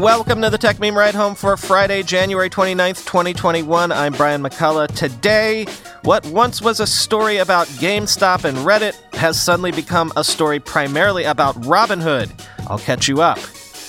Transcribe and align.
Welcome 0.00 0.40
to 0.40 0.48
the 0.48 0.56
Techmeme 0.56 0.94
Ride 0.94 1.14
Home 1.14 1.34
for 1.34 1.58
Friday, 1.58 2.02
January 2.02 2.48
29th, 2.48 3.04
2021. 3.04 3.92
I'm 3.92 4.14
Brian 4.14 4.42
McCullough. 4.42 4.96
Today, 4.96 5.66
what 6.04 6.24
once 6.28 6.62
was 6.62 6.80
a 6.80 6.86
story 6.86 7.36
about 7.36 7.66
GameStop 7.66 8.44
and 8.44 8.56
Reddit 8.58 8.94
has 9.16 9.38
suddenly 9.38 9.72
become 9.72 10.10
a 10.16 10.24
story 10.24 10.58
primarily 10.58 11.24
about 11.24 11.54
Robinhood. 11.56 12.30
I'll 12.66 12.78
catch 12.78 13.08
you 13.08 13.20
up. 13.20 13.38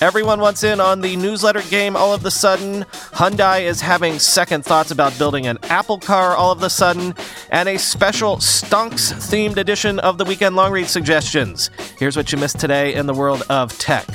Everyone 0.02 0.40
wants 0.40 0.64
in 0.64 0.82
on 0.82 1.00
the 1.00 1.16
newsletter 1.16 1.62
game 1.70 1.96
all 1.96 2.12
of 2.12 2.22
the 2.22 2.30
sudden. 2.30 2.84
Hyundai 3.14 3.62
is 3.62 3.80
having 3.80 4.18
second 4.18 4.66
thoughts 4.66 4.90
about 4.90 5.16
building 5.16 5.46
an 5.46 5.56
Apple 5.62 5.98
car 5.98 6.36
all 6.36 6.52
of 6.52 6.60
the 6.60 6.68
sudden. 6.68 7.14
And 7.48 7.70
a 7.70 7.78
special 7.78 8.36
Stonks 8.36 9.14
themed 9.14 9.56
edition 9.56 9.98
of 10.00 10.18
the 10.18 10.26
Weekend 10.26 10.56
Long 10.56 10.72
Read 10.72 10.88
suggestions. 10.88 11.70
Here's 11.98 12.18
what 12.18 12.32
you 12.32 12.36
missed 12.36 12.60
today 12.60 12.92
in 12.92 13.06
the 13.06 13.14
world 13.14 13.44
of 13.48 13.78
tech. 13.78 14.06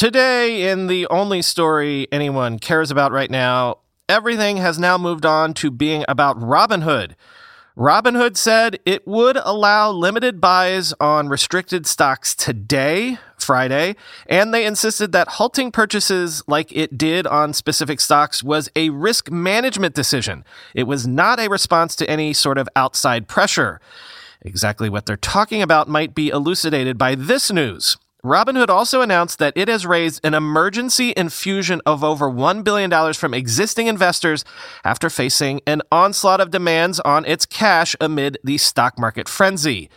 Today, 0.00 0.70
in 0.70 0.86
the 0.86 1.06
only 1.08 1.42
story 1.42 2.08
anyone 2.10 2.58
cares 2.58 2.90
about 2.90 3.12
right 3.12 3.30
now, 3.30 3.80
everything 4.08 4.56
has 4.56 4.78
now 4.78 4.96
moved 4.96 5.26
on 5.26 5.52
to 5.52 5.70
being 5.70 6.06
about 6.08 6.40
Robinhood. 6.40 7.16
Robinhood 7.76 8.38
said 8.38 8.78
it 8.86 9.06
would 9.06 9.36
allow 9.36 9.90
limited 9.90 10.40
buys 10.40 10.94
on 11.00 11.28
restricted 11.28 11.86
stocks 11.86 12.34
today, 12.34 13.18
Friday, 13.36 13.94
and 14.26 14.54
they 14.54 14.64
insisted 14.64 15.12
that 15.12 15.28
halting 15.32 15.70
purchases 15.70 16.42
like 16.46 16.74
it 16.74 16.96
did 16.96 17.26
on 17.26 17.52
specific 17.52 18.00
stocks 18.00 18.42
was 18.42 18.70
a 18.74 18.88
risk 18.88 19.30
management 19.30 19.94
decision. 19.94 20.46
It 20.74 20.84
was 20.84 21.06
not 21.06 21.38
a 21.38 21.50
response 21.50 21.94
to 21.96 22.08
any 22.08 22.32
sort 22.32 22.56
of 22.56 22.70
outside 22.74 23.28
pressure. 23.28 23.82
Exactly 24.40 24.88
what 24.88 25.04
they're 25.04 25.18
talking 25.18 25.60
about 25.60 25.90
might 25.90 26.14
be 26.14 26.30
elucidated 26.30 26.96
by 26.96 27.14
this 27.16 27.52
news. 27.52 27.98
Robinhood 28.24 28.68
also 28.68 29.00
announced 29.00 29.38
that 29.38 29.54
it 29.56 29.68
has 29.68 29.86
raised 29.86 30.24
an 30.24 30.34
emergency 30.34 31.14
infusion 31.16 31.80
of 31.86 32.04
over 32.04 32.30
$1 32.30 32.62
billion 32.62 33.14
from 33.14 33.32
existing 33.32 33.86
investors 33.86 34.44
after 34.84 35.08
facing 35.08 35.60
an 35.66 35.80
onslaught 35.90 36.40
of 36.40 36.50
demands 36.50 37.00
on 37.00 37.24
its 37.24 37.46
cash 37.46 37.96
amid 38.00 38.36
the 38.44 38.58
stock 38.58 38.98
market 38.98 39.28
frenzy. 39.28 39.88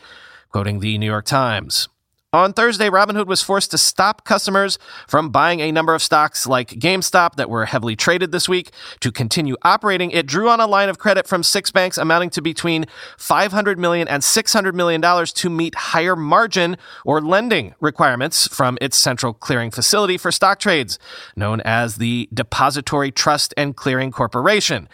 Quoting 0.49 0.79
the 0.79 0.97
New 0.97 1.07
York 1.07 1.25
Times. 1.25 1.89
On 2.33 2.51
Thursday, 2.51 2.89
Robinhood 2.89 3.27
was 3.27 3.43
forced 3.43 3.69
to 3.69 3.77
stop 3.77 4.25
customers 4.25 4.79
from 5.07 5.29
buying 5.29 5.59
a 5.59 5.71
number 5.71 5.93
of 5.93 6.01
stocks 6.01 6.47
like 6.47 6.69
GameStop 6.69 7.35
that 7.35 7.47
were 7.47 7.65
heavily 7.65 7.95
traded 7.95 8.31
this 8.31 8.49
week. 8.49 8.71
To 9.01 9.11
continue 9.11 9.55
operating, 9.61 10.09
it 10.09 10.25
drew 10.25 10.49
on 10.49 10.59
a 10.59 10.65
line 10.65 10.89
of 10.89 10.97
credit 10.97 11.27
from 11.27 11.43
six 11.43 11.69
banks 11.69 11.95
amounting 11.95 12.31
to 12.31 12.41
between 12.41 12.85
$500 13.19 13.77
million 13.77 14.07
and 14.07 14.23
$600 14.23 14.73
million 14.73 14.99
to 15.27 15.49
meet 15.51 15.75
higher 15.75 16.15
margin 16.15 16.75
or 17.05 17.21
lending 17.21 17.75
requirements 17.79 18.47
from 18.47 18.79
its 18.81 18.97
central 18.97 19.35
clearing 19.35 19.69
facility 19.69 20.17
for 20.17 20.31
stock 20.31 20.59
trades, 20.59 20.97
known 21.35 21.61
as 21.61 21.97
the 21.97 22.27
Depository 22.33 23.11
Trust 23.11 23.53
and 23.57 23.75
Clearing 23.75 24.11
Corporation. 24.11 24.89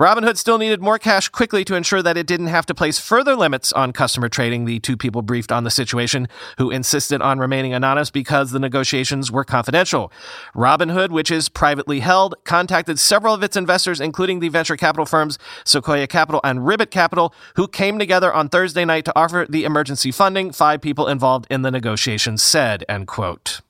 Robinhood 0.00 0.38
still 0.38 0.58
needed 0.58 0.80
more 0.80 0.98
cash 0.98 1.28
quickly 1.28 1.64
to 1.66 1.76
ensure 1.76 2.02
that 2.02 2.16
it 2.16 2.26
didn't 2.26 2.48
have 2.48 2.66
to 2.66 2.74
place 2.74 2.98
further 2.98 3.36
limits 3.36 3.72
on 3.72 3.92
customer 3.92 4.28
trading, 4.28 4.64
the 4.64 4.80
two 4.80 4.96
people 4.96 5.22
briefed 5.22 5.52
on 5.52 5.62
the 5.62 5.70
situation, 5.70 6.26
who 6.58 6.79
insisted 6.80 7.20
on 7.20 7.38
remaining 7.38 7.74
anonymous 7.74 8.10
because 8.10 8.52
the 8.52 8.58
negotiations 8.58 9.30
were 9.30 9.44
confidential. 9.44 10.10
Robinhood, 10.54 11.10
which 11.10 11.30
is 11.30 11.50
privately 11.50 12.00
held, 12.00 12.34
contacted 12.44 12.98
several 12.98 13.34
of 13.34 13.42
its 13.42 13.54
investors, 13.54 14.00
including 14.00 14.40
the 14.40 14.48
venture 14.48 14.78
capital 14.78 15.04
firms 15.04 15.38
Sequoia 15.66 16.06
Capital 16.06 16.40
and 16.42 16.66
Ribbit 16.66 16.90
Capital, 16.90 17.34
who 17.56 17.68
came 17.68 17.98
together 17.98 18.32
on 18.32 18.48
Thursday 18.48 18.86
night 18.86 19.04
to 19.04 19.12
offer 19.14 19.44
the 19.46 19.64
emergency 19.64 20.10
funding. 20.10 20.52
Five 20.52 20.80
people 20.80 21.06
involved 21.06 21.46
in 21.50 21.60
the 21.60 21.70
negotiations 21.70 22.42
said, 22.42 22.82
end 22.88 23.06
quote. 23.06 23.60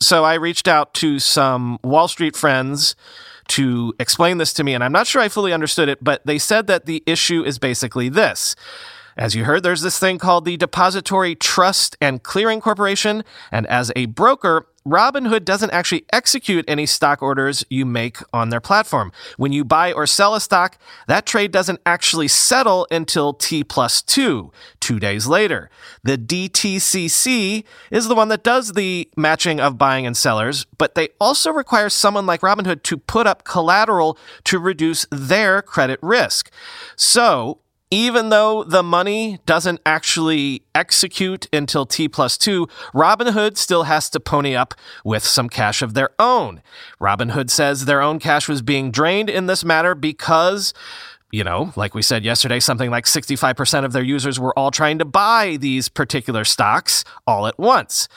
So 0.00 0.24
I 0.24 0.34
reached 0.34 0.66
out 0.66 0.92
to 0.94 1.20
some 1.20 1.78
Wall 1.84 2.08
Street 2.08 2.34
friends 2.34 2.96
to 3.48 3.94
explain 4.00 4.38
this 4.38 4.52
to 4.54 4.64
me, 4.64 4.74
and 4.74 4.82
I'm 4.82 4.90
not 4.90 5.06
sure 5.06 5.22
I 5.22 5.28
fully 5.28 5.52
understood 5.52 5.88
it, 5.88 6.02
but 6.02 6.26
they 6.26 6.38
said 6.38 6.66
that 6.66 6.86
the 6.86 7.04
issue 7.06 7.44
is 7.44 7.60
basically 7.60 8.08
this. 8.08 8.56
As 9.16 9.34
you 9.34 9.44
heard, 9.44 9.62
there's 9.62 9.80
this 9.80 9.98
thing 9.98 10.18
called 10.18 10.44
the 10.44 10.58
Depository 10.58 11.34
Trust 11.34 11.96
and 12.02 12.22
Clearing 12.22 12.60
Corporation, 12.60 13.24
and 13.50 13.66
as 13.66 13.90
a 13.96 14.04
broker, 14.06 14.66
Robinhood 14.86 15.46
doesn't 15.46 15.72
actually 15.72 16.04
execute 16.12 16.66
any 16.68 16.84
stock 16.84 17.22
orders 17.22 17.64
you 17.70 17.86
make 17.86 18.18
on 18.34 18.50
their 18.50 18.60
platform. 18.60 19.10
When 19.38 19.52
you 19.52 19.64
buy 19.64 19.90
or 19.90 20.06
sell 20.06 20.34
a 20.34 20.40
stock, 20.40 20.76
that 21.08 21.24
trade 21.24 21.50
doesn't 21.50 21.80
actually 21.86 22.28
settle 22.28 22.86
until 22.90 23.32
T 23.32 23.64
plus 23.64 24.02
two, 24.02 24.52
two 24.78 25.00
days 25.00 25.26
later. 25.26 25.70
The 26.04 26.18
DTCC 26.18 27.64
is 27.90 28.08
the 28.08 28.14
one 28.14 28.28
that 28.28 28.44
does 28.44 28.74
the 28.74 29.08
matching 29.16 29.60
of 29.60 29.78
buying 29.78 30.06
and 30.06 30.16
sellers, 30.16 30.66
but 30.76 30.94
they 30.94 31.08
also 31.18 31.50
require 31.50 31.88
someone 31.88 32.26
like 32.26 32.42
Robinhood 32.42 32.82
to 32.82 32.98
put 32.98 33.26
up 33.26 33.44
collateral 33.44 34.18
to 34.44 34.58
reduce 34.58 35.06
their 35.10 35.62
credit 35.62 35.98
risk. 36.02 36.50
So 36.96 37.60
even 37.90 38.30
though 38.30 38.64
the 38.64 38.82
money 38.82 39.38
doesn't 39.46 39.80
actually 39.86 40.62
execute 40.74 41.48
until 41.52 41.86
T 41.86 42.08
plus 42.08 42.36
two, 42.36 42.66
Robinhood 42.92 43.56
still 43.56 43.84
has 43.84 44.10
to 44.10 44.20
pony 44.20 44.56
up 44.56 44.74
with 45.04 45.24
some 45.24 45.48
cash 45.48 45.82
of 45.82 45.94
their 45.94 46.10
own. 46.18 46.62
Robinhood 47.00 47.50
says 47.50 47.84
their 47.84 48.02
own 48.02 48.18
cash 48.18 48.48
was 48.48 48.62
being 48.62 48.90
drained 48.90 49.30
in 49.30 49.46
this 49.46 49.64
matter 49.64 49.94
because 49.94 50.74
you 51.32 51.42
know, 51.44 51.72
like 51.76 51.94
we 51.94 52.02
said 52.02 52.24
yesterday, 52.24 52.60
something 52.60 52.90
like 52.90 53.04
65% 53.04 53.84
of 53.84 53.92
their 53.92 54.02
users 54.02 54.38
were 54.38 54.56
all 54.58 54.70
trying 54.70 54.98
to 54.98 55.04
buy 55.04 55.56
these 55.60 55.88
particular 55.88 56.44
stocks 56.44 57.04
all 57.26 57.46
at 57.46 57.58
once. 57.58 58.08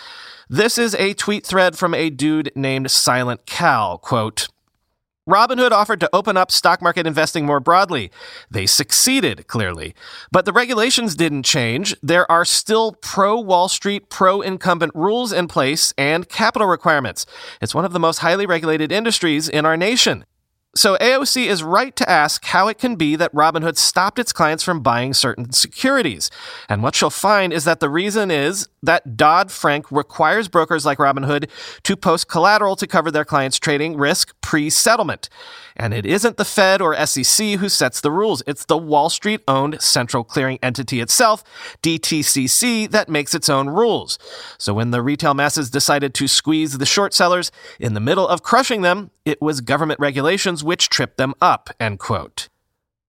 This 0.47 0.77
is 0.77 0.95
a 0.95 1.13
tweet 1.15 1.45
thread 1.45 1.77
from 1.77 1.93
a 1.93 2.09
dude 2.09 2.51
named 2.55 2.89
Silent 2.89 3.45
Cal. 3.45 3.97
Quote, 3.97 4.47
Robinhood 5.29 5.71
offered 5.71 5.99
to 5.99 6.09
open 6.11 6.37
up 6.37 6.49
stock 6.51 6.81
market 6.81 7.05
investing 7.05 7.45
more 7.45 7.59
broadly. 7.59 8.09
They 8.49 8.65
succeeded, 8.65 9.45
clearly. 9.45 9.93
But 10.31 10.45
the 10.45 10.51
regulations 10.51 11.15
didn't 11.15 11.43
change. 11.43 11.95
There 12.01 12.29
are 12.31 12.43
still 12.43 12.93
pro 12.93 13.39
Wall 13.39 13.69
Street, 13.69 14.09
pro 14.09 14.41
incumbent 14.41 14.91
rules 14.95 15.31
in 15.31 15.47
place 15.47 15.93
and 15.99 16.27
capital 16.27 16.67
requirements. 16.67 17.27
It's 17.61 17.75
one 17.75 17.85
of 17.85 17.93
the 17.93 17.99
most 17.99 18.19
highly 18.19 18.47
regulated 18.47 18.91
industries 18.91 19.47
in 19.47 19.67
our 19.67 19.77
nation. 19.77 20.25
So 20.75 20.97
AOC 20.97 21.47
is 21.47 21.63
right 21.63 21.95
to 21.95 22.07
ask 22.07 22.45
how 22.45 22.67
it 22.67 22.77
can 22.77 22.95
be 22.95 23.15
that 23.15 23.33
Robinhood 23.33 23.75
stopped 23.75 24.19
its 24.19 24.31
clients 24.31 24.63
from 24.63 24.81
buying 24.81 25.15
certain 25.15 25.51
securities. 25.51 26.29
And 26.69 26.83
what 26.83 26.93
she'll 26.93 27.09
find 27.09 27.51
is 27.51 27.63
that 27.63 27.79
the 27.79 27.89
reason 27.89 28.29
is 28.29 28.69
that 28.83 29.17
Dodd 29.17 29.51
Frank 29.51 29.91
requires 29.91 30.47
brokers 30.47 30.85
like 30.85 30.99
Robinhood 30.99 31.49
to 31.83 31.95
post 31.97 32.27
collateral 32.29 32.75
to 32.75 32.85
cover 32.85 33.09
their 33.09 33.25
clients' 33.25 33.57
trading 33.57 33.97
risk 33.97 34.39
pre 34.41 34.69
settlement. 34.69 35.27
And 35.79 35.93
it 35.93 36.05
isn't 36.05 36.35
the 36.35 36.43
Fed 36.43 36.81
or 36.81 36.93
SEC 37.05 37.51
who 37.51 37.69
sets 37.69 38.01
the 38.01 38.11
rules. 38.11 38.43
It's 38.45 38.65
the 38.65 38.77
Wall 38.77 39.09
Street 39.09 39.41
owned 39.47 39.81
central 39.81 40.25
clearing 40.25 40.59
entity 40.61 40.99
itself, 40.99 41.41
DTCC, 41.81 42.91
that 42.91 43.07
makes 43.07 43.33
its 43.33 43.47
own 43.47 43.69
rules. 43.69 44.19
So 44.57 44.73
when 44.73 44.91
the 44.91 45.01
retail 45.01 45.33
masses 45.33 45.69
decided 45.69 46.13
to 46.15 46.27
squeeze 46.27 46.77
the 46.77 46.85
short 46.85 47.13
sellers 47.13 47.49
in 47.79 47.93
the 47.93 48.01
middle 48.01 48.27
of 48.27 48.43
crushing 48.43 48.81
them, 48.81 49.11
it 49.23 49.41
was 49.41 49.61
government 49.61 50.01
regulations 50.01 50.65
which 50.65 50.89
tripped 50.89 51.15
them 51.15 51.33
up, 51.41 51.69
end 51.79 51.99
quote. 51.99 52.49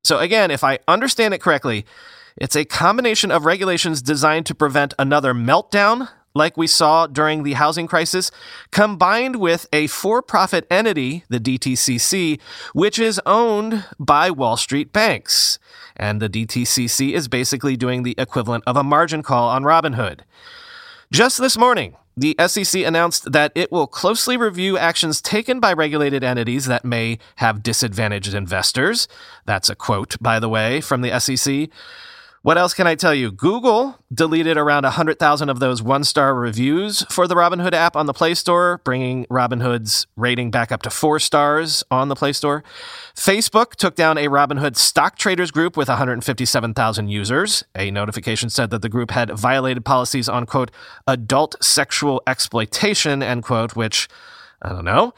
So 0.05 0.19
again, 0.19 0.53
if 0.53 0.63
I 0.63 0.79
understand 0.87 1.35
it 1.35 1.43
correctly, 1.43 1.85
it's 2.37 2.55
a 2.55 2.65
combination 2.65 3.33
of 3.33 3.47
regulations 3.47 4.01
designed 4.01 4.47
to 4.47 4.55
prevent 4.55 4.95
another 4.97 5.35
meltdown 5.35 6.09
like 6.35 6.57
we 6.57 6.67
saw 6.67 7.07
during 7.07 7.43
the 7.43 7.55
housing 7.55 7.87
crisis, 7.87 8.31
combined 8.71 9.37
with 9.37 9.67
a 9.73 9.87
for 9.89 10.23
profit 10.23 10.67
entity, 10.71 11.25
the 11.29 11.41
DTCC, 11.41 12.41
which 12.73 12.99
is 12.99 13.21
owned 13.27 13.85
by 13.99 14.31
Wall 14.31 14.57
Street 14.57 14.93
banks. 14.93 15.59
And 15.97 16.21
the 16.21 16.29
DTCC 16.29 17.13
is 17.13 17.29
basically 17.29 17.77
doing 17.77 18.03
the 18.03 18.15
equivalent 18.17 18.65
of 18.67 18.77
a 18.77 18.85
margin 18.85 19.23
call 19.23 19.49
on 19.49 19.65
Robinhood. 19.65 20.21
Just 21.11 21.39
this 21.39 21.59
morning, 21.59 21.97
the 22.17 22.37
SEC 22.47 22.83
announced 22.83 23.33
that 23.33 23.51
it 23.55 23.73
will 23.73 23.87
closely 23.87 24.37
review 24.37 24.77
actions 24.77 25.23
taken 25.23 25.59
by 25.59 25.73
regulated 25.73 26.23
entities 26.23 26.67
that 26.67 26.85
may 26.85 27.19
have 27.37 27.63
disadvantaged 27.63 28.35
investors. 28.35 29.09
That's 29.47 29.69
a 29.69 29.75
quote, 29.75 30.17
by 30.21 30.39
the 30.39 30.49
way, 30.49 30.81
from 30.81 31.03
the 31.03 31.19
SEC. 31.19 31.71
What 32.43 32.57
else 32.57 32.73
can 32.73 32.87
I 32.87 32.95
tell 32.95 33.15
you? 33.15 33.31
Google 33.31 33.99
deleted 34.11 34.57
around 34.57 34.85
100,000 34.85 35.51
of 35.51 35.59
those 35.61 35.83
one 35.83 36.05
star 36.05 36.35
reviews 36.35 37.03
for 37.11 37.29
the 37.29 37.35
Robinhood 37.35 37.75
app 37.75 37.97
on 37.97 38.07
the 38.07 38.15
Play 38.15 38.33
Store, 38.33 38.81
bringing 38.83 39.27
Robinhood's 39.27 40.07
rating 40.17 40.51
back 40.51 40.73
up 40.73 40.81
to 40.83 40.91
four 40.91 41.19
stars 41.19 41.85
on 41.91 42.09
the 42.09 42.17
Play 42.17 42.33
Store. 42.33 42.65
Facebook 43.15 43.75
took 43.75 43.95
down 43.95 44.17
a 44.17 44.29
Robinhood 44.29 44.77
stock 44.77 45.19
traders 45.19 45.51
group 45.51 45.77
with 45.77 45.89
157,000 45.89 47.09
users. 47.09 47.63
A 47.77 47.91
notification 47.91 48.49
said 48.49 48.71
that 48.71 48.81
the 48.81 48.89
group 48.89 49.11
had 49.11 49.31
violated 49.39 49.85
policies 49.85 50.27
on, 50.27 50.47
quote, 50.47 50.71
adult 51.07 51.63
sexual 51.63 52.23
exploitation, 52.27 53.23
end 53.23 53.43
quote, 53.43 53.77
which 53.77 54.09
I 54.63 54.71
don't 54.71 54.87
know. 54.87 55.13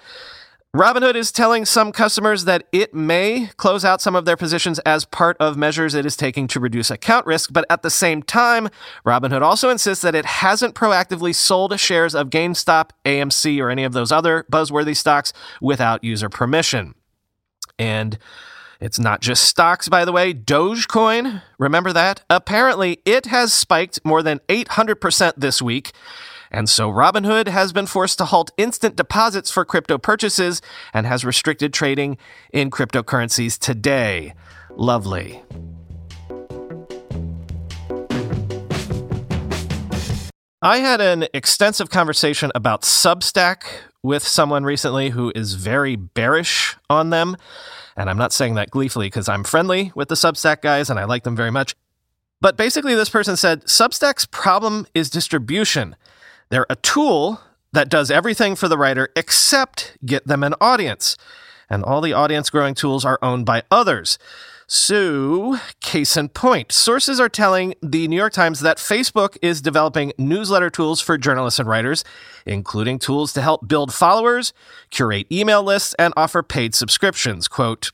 Robinhood 0.75 1.17
is 1.17 1.31
telling 1.31 1.67
some 1.67 1.93
customers 1.93 2.47
that 2.47 2.67
it 2.73 2.95
may 2.95 3.51
close 3.59 3.85
out 3.85 4.01
some 4.01 4.17
of 4.17 4.25
their 4.25 4.39
positions 4.39 4.79
as 4.87 5.05
part 5.05 5.37
of 5.39 5.55
measures 5.55 5.93
it 5.93 6.07
is 6.07 6.17
taking 6.17 6.47
to 6.49 6.59
reduce 6.59 6.91
account 6.91 7.27
risk, 7.27 7.53
but 7.53 7.67
at 7.69 7.83
the 7.83 7.91
same 7.91 8.23
time, 8.23 8.71
Robinhood 9.05 9.43
also 9.43 9.69
insists 9.69 10.01
that 10.01 10.15
it 10.15 10.25
hasn't 10.25 10.75
proactively 10.75 11.35
sold 11.35 11.79
shares 11.79 12.15
of 12.15 12.31
GameStop, 12.31 12.89
AMC, 13.05 13.61
or 13.61 13.69
any 13.69 13.85
of 13.85 13.93
those 13.93 14.11
other 14.11 14.47
buzzworthy 14.51 14.97
stocks 14.97 15.35
without 15.61 16.03
user 16.03 16.31
permission. 16.31 16.95
And 17.79 18.17
it's 18.81 18.99
not 18.99 19.21
just 19.21 19.45
stocks, 19.45 19.91
by 19.91 20.07
the 20.07 20.13
way. 20.13 20.33
Dogecoin, 20.33 21.43
remember 21.59 21.93
that? 21.93 22.25
Apparently, 22.31 23.03
it 23.05 23.27
has 23.27 23.53
spiked 23.53 24.03
more 24.07 24.23
than 24.23 24.39
800% 24.49 25.35
this 25.37 25.61
week. 25.61 25.93
And 26.53 26.69
so 26.69 26.91
Robinhood 26.91 27.49
has 27.49 27.73
been 27.73 27.87
forced 27.87 28.19
to 28.19 28.27
halt 28.27 28.53
instant 28.59 28.95
deposits 28.95 29.51
for 29.51 29.65
crypto 29.65 29.97
purchases 29.97 30.61
and 30.93 31.07
has 31.07 31.25
restricted 31.25 31.73
trading 31.73 32.19
in 32.53 32.71
cryptocurrencies 32.71 33.59
today. 33.59 34.35
Lovely. 34.77 35.43
I 40.61 40.79
had 40.79 41.01
an 41.01 41.27
extensive 41.35 41.91
conversation 41.91 42.53
about 42.55 42.83
Substack 42.83 43.65
with 44.03 44.23
someone 44.23 44.63
recently 44.63 45.11
who 45.11 45.33
is 45.35 45.55
very 45.55 45.97
bearish 45.97 46.77
on 46.91 47.11
them. 47.11 47.37
And 47.97 48.11
I'm 48.11 48.19
not 48.19 48.33
saying 48.33 48.55
that 48.55 48.71
gleefully 48.71 49.07
because 49.07 49.29
I'm 49.29 49.43
friendly 49.43 49.91
with 49.95 50.09
the 50.09 50.15
Substack 50.15 50.61
guys 50.61 50.91
and 50.91 51.01
I 51.01 51.05
like 51.05 51.25
them 51.25 51.35
very 51.35 51.51
much. 51.51 51.75
But 52.41 52.57
basically, 52.57 52.95
this 52.95 53.09
person 53.09 53.37
said 53.37 53.65
Substack's 53.65 54.27
problem 54.27 54.87
is 54.95 55.11
distribution. 55.11 55.97
They're 56.53 56.67
a 56.69 56.77
tool 56.77 57.41
that 57.73 57.89
does 57.89 58.11
everything 58.11 58.57
for 58.57 58.69
the 58.69 58.77
writer 58.77 59.09
except 59.17 59.97
get 60.05 60.27
them 60.27 60.43
an 60.43 60.55
audience. 60.61 61.17
And 61.71 61.83
all 61.83 62.03
the 62.03 62.13
audience 62.13 62.51
growing 62.51 62.75
tools 62.75 63.07
are 63.07 63.19
owned 63.23 63.47
by 63.47 63.63
others. 63.71 64.19
So, 64.67 65.57
case 65.81 66.15
in 66.15 66.29
point, 66.29 66.71
sources 66.71 67.19
are 67.19 67.31
telling 67.31 67.73
the 67.83 68.07
New 68.07 68.17
York 68.17 68.35
Times 68.35 68.61
that 68.61 68.77
Facebook 68.77 69.39
is 69.41 69.63
developing 69.63 70.13
newsletter 70.19 70.69
tools 70.69 71.01
for 71.01 71.17
journalists 71.17 71.59
and 71.59 71.67
writers, 71.67 72.05
including 72.45 72.99
tools 72.99 73.33
to 73.33 73.41
help 73.41 73.67
build 73.67 73.95
followers, 73.95 74.53
curate 74.91 75.27
email 75.33 75.63
lists, 75.63 75.95
and 75.99 76.13
offer 76.19 76.43
paid 76.43 76.75
subscriptions. 76.75 77.49
Quote, 77.49 77.93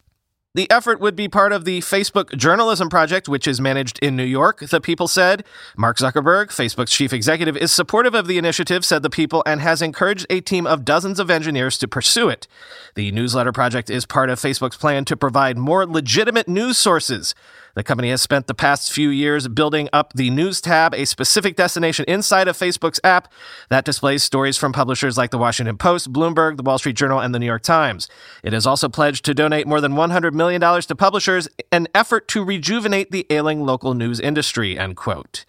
the 0.59 0.69
effort 0.73 0.99
would 0.99 1.15
be 1.15 1.29
part 1.29 1.53
of 1.53 1.65
the 1.65 1.79
Facebook 1.79 2.37
Journalism 2.37 2.89
Project, 2.89 3.29
which 3.29 3.47
is 3.47 3.61
managed 3.61 3.97
in 4.01 4.17
New 4.17 4.25
York, 4.25 4.59
the 4.59 4.81
People 4.81 5.07
said. 5.07 5.45
Mark 5.77 5.99
Zuckerberg, 5.99 6.49
Facebook's 6.49 6.91
chief 6.91 7.13
executive, 7.13 7.57
is 7.57 7.71
supportive 7.71 8.13
of 8.13 8.27
the 8.27 8.39
initiative, 8.39 8.85
said 8.85 9.05
the 9.05 9.09
People, 9.09 9.45
and 9.47 9.61
has 9.61 9.81
encouraged 9.81 10.27
a 10.29 10.41
team 10.41 10.67
of 10.67 10.85
dozens 10.85 11.21
of 11.21 11.31
engineers 11.31 11.79
to 11.79 11.87
pursue 11.87 12.29
it. 12.29 12.49
The 12.97 13.13
newsletter 13.13 13.53
project 13.53 13.89
is 13.89 14.05
part 14.05 14.31
of 14.31 14.41
Facebook's 14.41 14.77
plan 14.77 15.05
to 15.05 15.17
provide 15.17 15.57
more 15.57 15.87
legitimate 15.87 16.49
news 16.49 16.77
sources. 16.77 17.37
The 17.75 17.83
company 17.83 18.11
has 18.11 18.23
spent 18.23 18.47
the 18.47 18.55
past 18.55 18.93
few 18.93 19.11
years 19.11 19.49
building 19.49 19.89
up 19.93 20.13
the 20.13 20.31
News 20.31 20.61
tab, 20.61 20.95
a 20.95 21.05
specific 21.05 21.57
destination 21.57 22.05
inside 22.09 22.49
of 22.49 22.57
Facebook's 22.57 23.01
app 23.05 23.33
that 23.69 23.85
displays 23.85 24.23
stories 24.23 24.57
from 24.57 24.73
publishers 24.73 25.17
like 25.17 25.31
The 25.31 25.39
Washington 25.39 25.77
Post, 25.77 26.13
Bloomberg, 26.13 26.57
The 26.57 26.63
Wall 26.63 26.79
Street 26.79 26.97
Journal, 26.97 27.21
and 27.21 27.35
The 27.35 27.39
New 27.39 27.47
York 27.47 27.63
Times. 27.63 28.09
It 28.43 28.53
has 28.53 28.67
also 28.67 28.89
pledged 28.89 29.25
to 29.27 29.35
donate 29.35 29.67
more 29.67 29.81
than 29.81 29.93
$100 29.93 30.33
million 30.33 30.61
to 30.61 30.97
publishers, 30.97 31.49
an 31.71 31.89
effort 31.95 32.29
to 32.29 32.45
rejuvenate 32.45 33.11
the 33.11 33.27
ailing 33.31 33.65
local 33.65 33.95
news 33.95 34.21
industry, 34.21 34.79
end 34.79 34.97
quote. 34.97 35.45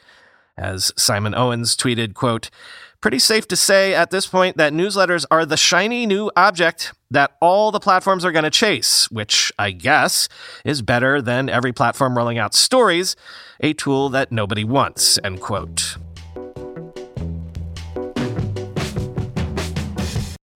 As 0.57 0.91
Simon 0.97 1.33
Owens 1.33 1.77
tweeted, 1.77 2.13
quote, 2.13 2.49
pretty 3.01 3.19
safe 3.19 3.47
to 3.47 3.55
say 3.55 3.93
at 3.93 4.11
this 4.11 4.27
point 4.27 4.57
that 4.57 4.73
newsletters 4.73 5.25
are 5.31 5.45
the 5.45 5.57
shiny 5.57 6.05
new 6.05 6.29
object 6.35 6.93
that 7.09 7.35
all 7.41 7.71
the 7.71 7.79
platforms 7.79 8.25
are 8.25 8.31
going 8.31 8.43
to 8.43 8.49
chase, 8.49 9.09
which 9.09 9.51
I 9.57 9.71
guess 9.71 10.27
is 10.65 10.81
better 10.81 11.21
than 11.21 11.49
every 11.49 11.71
platform 11.71 12.17
rolling 12.17 12.37
out 12.37 12.53
stories, 12.53 13.15
a 13.61 13.73
tool 13.73 14.09
that 14.09 14.31
nobody 14.31 14.63
wants, 14.63 15.17
end 15.23 15.41
quote. 15.41 15.97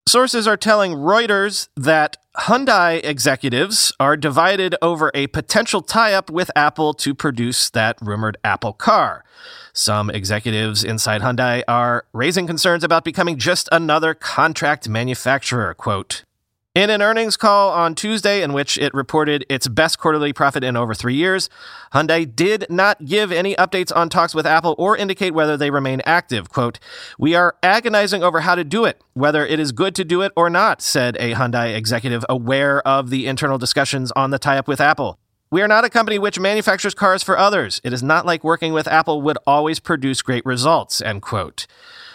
Sources 0.09 0.49
are 0.49 0.57
telling 0.57 0.93
Reuters 0.95 1.69
that 1.77 2.17
Hyundai 2.37 3.01
executives 3.05 3.93
are 4.01 4.17
divided 4.17 4.75
over 4.83 5.13
a 5.15 5.29
potential 5.29 5.83
tie 5.83 6.15
up 6.15 6.31
with 6.31 6.51
Apple 6.57 6.95
to 6.95 7.15
produce 7.15 7.71
that 7.71 7.97
rumored 8.01 8.37
Apple 8.43 8.73
car. 8.73 9.25
Some 9.73 10.11
executives 10.11 10.85
inside 10.85 11.23
Hyundai 11.23 11.63
are 11.69 12.05
raising 12.13 12.47
concerns 12.47 12.85
about 12.85 13.05
becoming 13.05 13.39
just 13.39 13.69
another 13.71 14.15
contract 14.15 14.89
manufacturer. 14.89 15.75
Quote, 15.75 16.25
in 16.73 16.89
an 16.89 17.03
earnings 17.03 17.37
call 17.37 17.73
on 17.73 17.97
Tuesday, 17.97 18.43
in 18.43 18.53
which 18.53 18.79
it 18.79 18.95
reported 18.95 19.45
its 19.49 19.67
best 19.67 19.99
quarterly 19.99 20.33
profit 20.33 20.63
in 20.63 20.77
over 20.77 20.95
three 20.95 21.17
years, 21.17 21.51
Hyundai 21.93 22.25
did 22.25 22.65
not 22.71 23.05
give 23.05 23.33
any 23.33 23.57
updates 23.57 23.91
on 23.95 24.09
talks 24.09 24.37
with 24.37 24.47
Apple 24.47 24.77
or 24.79 24.97
indicate 24.97 25.35
whether 25.35 25.57
they 25.57 25.71
remain 25.71 26.01
active. 26.07 26.49
Quote, 26.49 26.79
We 27.19 27.35
are 27.35 27.57
agonizing 27.61 28.23
over 28.23 28.43
how 28.43 28.55
to 28.55 28.63
do 28.63 28.85
it, 28.85 29.03
whether 29.15 29.45
it 29.45 29.59
is 29.59 29.73
good 29.73 29.97
to 29.97 30.05
do 30.05 30.23
it 30.23 30.31
or 30.37 30.49
not, 30.49 30.81
said 30.81 31.17
a 31.19 31.35
Hyundai 31.35 31.75
executive 31.75 32.25
aware 32.29 32.87
of 32.87 33.11
the 33.11 33.27
internal 33.27 33.59
discussions 33.59 34.13
on 34.13 34.31
the 34.31 34.39
tie 34.39 34.57
up 34.57 34.69
with 34.69 34.81
Apple. 34.81 35.19
We 35.53 35.63
are 35.63 35.69
not 35.69 35.85
a 35.85 35.91
company 35.91 36.17
which 36.17 36.39
manufactures 36.39 36.95
cars 36.95 37.25
for 37.25 37.37
others. 37.37 37.81
It 37.83 37.93
is 37.93 38.05
not 38.05 38.25
like 38.25 38.45
working 38.45 38.73
with 38.73 38.87
Apple 38.87 39.21
would 39.23 39.37
always 39.49 39.81
produce 39.81 40.23
great 40.23 40.47
results, 40.47 41.03
end 41.03 41.23
quote. 41.23 41.67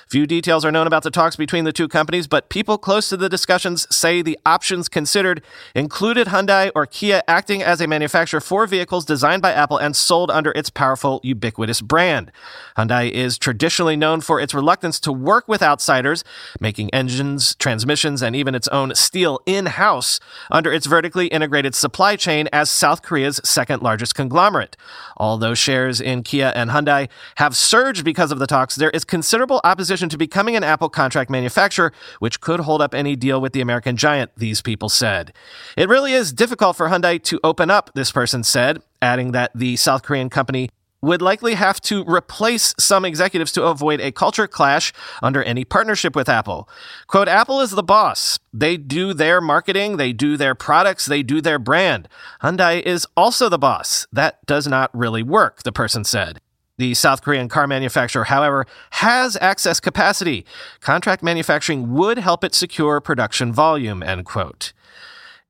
Few 0.09 0.27
details 0.27 0.63
are 0.63 0.71
known 0.71 0.85
about 0.85 1.01
the 1.01 1.09
talks 1.09 1.35
between 1.35 1.63
the 1.63 1.73
two 1.73 1.87
companies, 1.87 2.27
but 2.27 2.49
people 2.49 2.77
close 2.77 3.09
to 3.09 3.17
the 3.17 3.27
discussions 3.27 3.87
say 3.93 4.21
the 4.21 4.37
options 4.45 4.87
considered 4.87 5.41
included 5.73 6.27
Hyundai 6.27 6.71
or 6.75 6.85
Kia 6.85 7.23
acting 7.27 7.63
as 7.63 7.81
a 7.81 7.87
manufacturer 7.87 8.39
for 8.39 8.67
vehicles 8.67 9.03
designed 9.03 9.41
by 9.41 9.51
Apple 9.51 9.79
and 9.79 9.95
sold 9.95 10.29
under 10.29 10.51
its 10.51 10.69
powerful, 10.69 11.19
ubiquitous 11.23 11.81
brand. 11.81 12.31
Hyundai 12.77 13.09
is 13.09 13.39
traditionally 13.39 13.95
known 13.95 14.21
for 14.21 14.39
its 14.39 14.53
reluctance 14.53 14.99
to 14.99 15.11
work 15.11 15.47
with 15.47 15.63
outsiders, 15.63 16.23
making 16.59 16.93
engines, 16.93 17.55
transmissions, 17.55 18.21
and 18.21 18.35
even 18.35 18.53
its 18.53 18.67
own 18.67 18.93
steel 18.93 19.39
in 19.47 19.65
house 19.65 20.19
under 20.51 20.71
its 20.71 20.85
vertically 20.85 21.27
integrated 21.27 21.73
supply 21.73 22.15
chain 22.15 22.47
as 22.53 22.69
South 22.69 23.01
Korea's 23.01 23.41
second 23.43 23.81
largest 23.81 24.13
conglomerate. 24.13 24.77
Although 25.17 25.55
shares 25.55 25.99
in 25.99 26.21
Kia 26.21 26.53
and 26.55 26.69
Hyundai 26.69 27.09
have 27.37 27.55
surged 27.55 28.05
because 28.05 28.31
of 28.31 28.37
the 28.37 28.47
talks, 28.47 28.75
there 28.75 28.91
is 28.91 29.03
considerable 29.03 29.61
opposition 29.63 30.04
to 30.09 30.17
becoming 30.17 30.55
an 30.55 30.63
Apple 30.63 30.89
contract 30.89 31.29
manufacturer, 31.29 31.91
which 32.19 32.41
could 32.41 32.61
hold 32.61 32.81
up 32.81 32.93
any 32.93 33.15
deal 33.15 33.41
with 33.41 33.53
the 33.53 33.61
American 33.61 33.97
giant, 33.97 34.31
these 34.37 34.61
people 34.61 34.89
said. 34.89 35.33
It 35.77 35.89
really 35.89 36.13
is 36.13 36.33
difficult 36.33 36.75
for 36.75 36.89
Hyundai 36.89 37.21
to 37.23 37.39
open 37.43 37.69
up, 37.69 37.91
this 37.95 38.11
person 38.11 38.43
said, 38.43 38.81
adding 39.01 39.31
that 39.31 39.51
the 39.55 39.75
South 39.75 40.03
Korean 40.03 40.29
company 40.29 40.69
would 41.05 41.21
likely 41.21 41.53
have 41.53 41.79
to 41.79 42.03
replace 42.05 42.73
some 42.79 43.05
executives 43.05 43.51
to 43.51 43.63
avoid 43.63 44.01
a 44.01 44.11
culture 44.11 44.47
clash 44.47 44.91
under 45.21 45.43
any 45.43 45.63
partnership 45.63 46.15
with 46.15 46.27
Apple. 46.27 46.67
Quote, 47.07 47.27
Apple 47.27 47.61
is 47.61 47.71
the 47.71 47.83
boss. 47.83 48.39
They 48.51 48.75
do 48.75 49.13
their 49.13 49.39
marketing, 49.39 49.97
they 49.97 50.13
do 50.13 50.35
their 50.35 50.55
products, 50.55 51.05
they 51.05 51.21
do 51.21 51.41
their 51.41 51.59
brand. 51.59 52.07
Hyundai 52.41 52.81
is 52.81 53.05
also 53.15 53.49
the 53.49 53.59
boss. 53.59 54.07
That 54.11 54.43
does 54.47 54.67
not 54.67 54.89
really 54.97 55.21
work, 55.21 55.63
the 55.63 55.71
person 55.71 56.03
said. 56.03 56.39
The 56.77 56.93
South 56.93 57.21
Korean 57.21 57.47
car 57.47 57.67
manufacturer, 57.67 58.25
however, 58.25 58.65
has 58.91 59.37
excess 59.39 59.79
capacity. 59.79 60.45
Contract 60.81 61.23
manufacturing 61.23 61.93
would 61.93 62.17
help 62.17 62.43
it 62.43 62.53
secure 62.53 62.99
production 62.99 63.53
volume, 63.53 64.03
end 64.03 64.25
quote. 64.25 64.73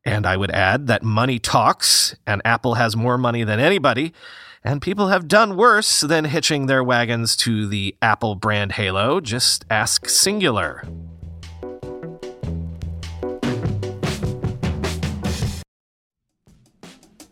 And 0.03 0.27
I 0.27 0.38
would 0.38 0.51
add 0.51 0.86
that 0.86 1.01
money 1.01 1.39
talks, 1.39 2.15
and 2.27 2.41
Apple 2.46 2.75
has 2.75 2.96
more 2.96 3.17
money 3.17 3.44
than 3.44 3.60
anybody, 3.60 4.13
and 4.63 4.82
people 4.82 5.08
have 5.08 5.27
done 5.27 5.58
worse 5.58 6.01
than 6.01 6.25
hitching 6.25 6.67
their 6.67 6.84
wagons 6.84 7.36
to 7.38 7.65
the 7.65 7.96
Apple 8.03 8.36
brand 8.36 8.74
halo. 8.74 9.20
Just 9.20 9.65
ask 9.70 10.05
Cingular. 10.05 11.15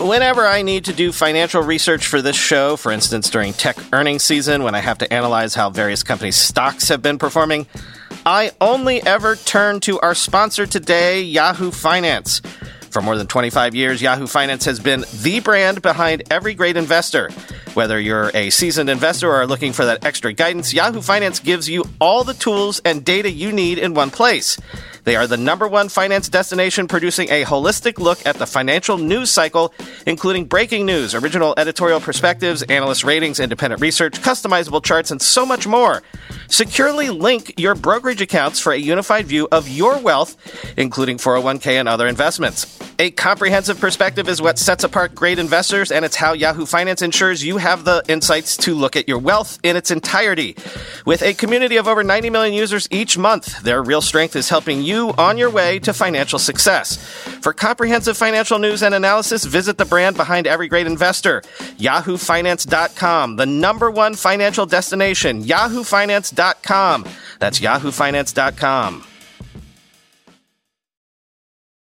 Whenever 0.00 0.46
I 0.46 0.62
need 0.62 0.84
to 0.84 0.92
do 0.92 1.10
financial 1.10 1.60
research 1.60 2.06
for 2.06 2.22
this 2.22 2.36
show, 2.36 2.76
for 2.76 2.92
instance 2.92 3.28
during 3.28 3.52
tech 3.52 3.76
earnings 3.92 4.22
season 4.22 4.62
when 4.62 4.76
I 4.76 4.78
have 4.78 4.98
to 4.98 5.12
analyze 5.12 5.56
how 5.56 5.70
various 5.70 6.04
companies' 6.04 6.36
stocks 6.36 6.88
have 6.88 7.02
been 7.02 7.18
performing, 7.18 7.66
I 8.24 8.52
only 8.60 9.02
ever 9.02 9.34
turn 9.34 9.80
to 9.80 9.98
our 9.98 10.14
sponsor 10.14 10.66
today, 10.66 11.22
Yahoo 11.22 11.72
Finance. 11.72 12.42
For 12.90 13.02
more 13.02 13.16
than 13.16 13.26
25 13.26 13.74
years, 13.74 14.00
Yahoo 14.00 14.28
Finance 14.28 14.64
has 14.66 14.78
been 14.78 15.04
the 15.20 15.40
brand 15.40 15.82
behind 15.82 16.22
every 16.30 16.54
great 16.54 16.76
investor. 16.76 17.30
Whether 17.78 18.00
you're 18.00 18.32
a 18.34 18.50
seasoned 18.50 18.90
investor 18.90 19.30
or 19.30 19.36
are 19.36 19.46
looking 19.46 19.72
for 19.72 19.84
that 19.84 20.04
extra 20.04 20.32
guidance, 20.32 20.74
Yahoo 20.74 21.00
Finance 21.00 21.38
gives 21.38 21.70
you 21.70 21.84
all 22.00 22.24
the 22.24 22.34
tools 22.34 22.80
and 22.84 23.04
data 23.04 23.30
you 23.30 23.52
need 23.52 23.78
in 23.78 23.94
one 23.94 24.10
place. 24.10 24.58
They 25.04 25.14
are 25.14 25.28
the 25.28 25.36
number 25.36 25.68
one 25.68 25.88
finance 25.88 26.28
destination 26.28 26.88
producing 26.88 27.30
a 27.30 27.44
holistic 27.44 28.00
look 28.00 28.26
at 28.26 28.34
the 28.34 28.46
financial 28.46 28.98
news 28.98 29.30
cycle, 29.30 29.72
including 30.06 30.46
breaking 30.46 30.86
news, 30.86 31.14
original 31.14 31.54
editorial 31.56 32.00
perspectives, 32.00 32.62
analyst 32.64 33.04
ratings, 33.04 33.38
independent 33.38 33.80
research, 33.80 34.20
customizable 34.20 34.82
charts, 34.82 35.12
and 35.12 35.22
so 35.22 35.46
much 35.46 35.68
more. 35.68 36.02
Securely 36.48 37.10
link 37.10 37.54
your 37.56 37.76
brokerage 37.76 38.20
accounts 38.20 38.58
for 38.58 38.72
a 38.72 38.76
unified 38.76 39.26
view 39.26 39.46
of 39.52 39.68
your 39.68 39.98
wealth, 40.00 40.36
including 40.76 41.16
401k 41.16 41.78
and 41.78 41.88
other 41.88 42.08
investments. 42.08 42.78
A 43.00 43.12
comprehensive 43.12 43.78
perspective 43.78 44.28
is 44.28 44.42
what 44.42 44.58
sets 44.58 44.82
apart 44.82 45.14
great 45.14 45.38
investors, 45.38 45.92
and 45.92 46.04
it's 46.04 46.16
how 46.16 46.32
Yahoo 46.32 46.66
Finance 46.66 47.00
ensures 47.00 47.44
you 47.44 47.56
have 47.58 47.67
the 47.76 48.02
insights 48.08 48.56
to 48.58 48.74
look 48.74 48.96
at 48.96 49.08
your 49.08 49.18
wealth 49.18 49.58
in 49.62 49.76
its 49.76 49.90
entirety. 49.90 50.56
With 51.06 51.22
a 51.22 51.34
community 51.34 51.76
of 51.76 51.88
over 51.88 52.04
90 52.04 52.30
million 52.30 52.54
users 52.54 52.88
each 52.90 53.16
month, 53.16 53.62
their 53.62 53.82
real 53.82 54.00
strength 54.00 54.36
is 54.36 54.48
helping 54.48 54.82
you 54.82 55.14
on 55.18 55.38
your 55.38 55.50
way 55.50 55.78
to 55.80 55.92
financial 55.92 56.38
success. 56.38 56.96
For 57.42 57.52
comprehensive 57.52 58.16
financial 58.16 58.58
news 58.58 58.82
and 58.82 58.94
analysis, 58.94 59.44
visit 59.44 59.78
the 59.78 59.84
brand 59.84 60.16
behind 60.16 60.46
every 60.46 60.68
great 60.68 60.86
investor, 60.86 61.40
yahoofinance.com, 61.78 63.36
the 63.36 63.46
number 63.46 63.90
one 63.90 64.14
financial 64.14 64.66
destination, 64.66 65.42
yahoofinance.com. 65.42 67.06
That's 67.38 67.60
yahoofinance.com. 67.60 69.07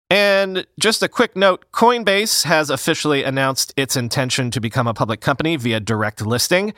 And 0.09 0.65
just 0.79 1.03
a 1.03 1.07
quick 1.07 1.35
note 1.35 1.65
Coinbase 1.71 2.45
has 2.45 2.69
officially 2.69 3.23
announced 3.23 3.73
its 3.77 3.95
intention 3.95 4.49
to 4.51 4.59
become 4.59 4.87
a 4.87 4.93
public 4.93 5.21
company 5.21 5.55
via 5.55 5.79
direct 5.79 6.25
listing. 6.25 6.73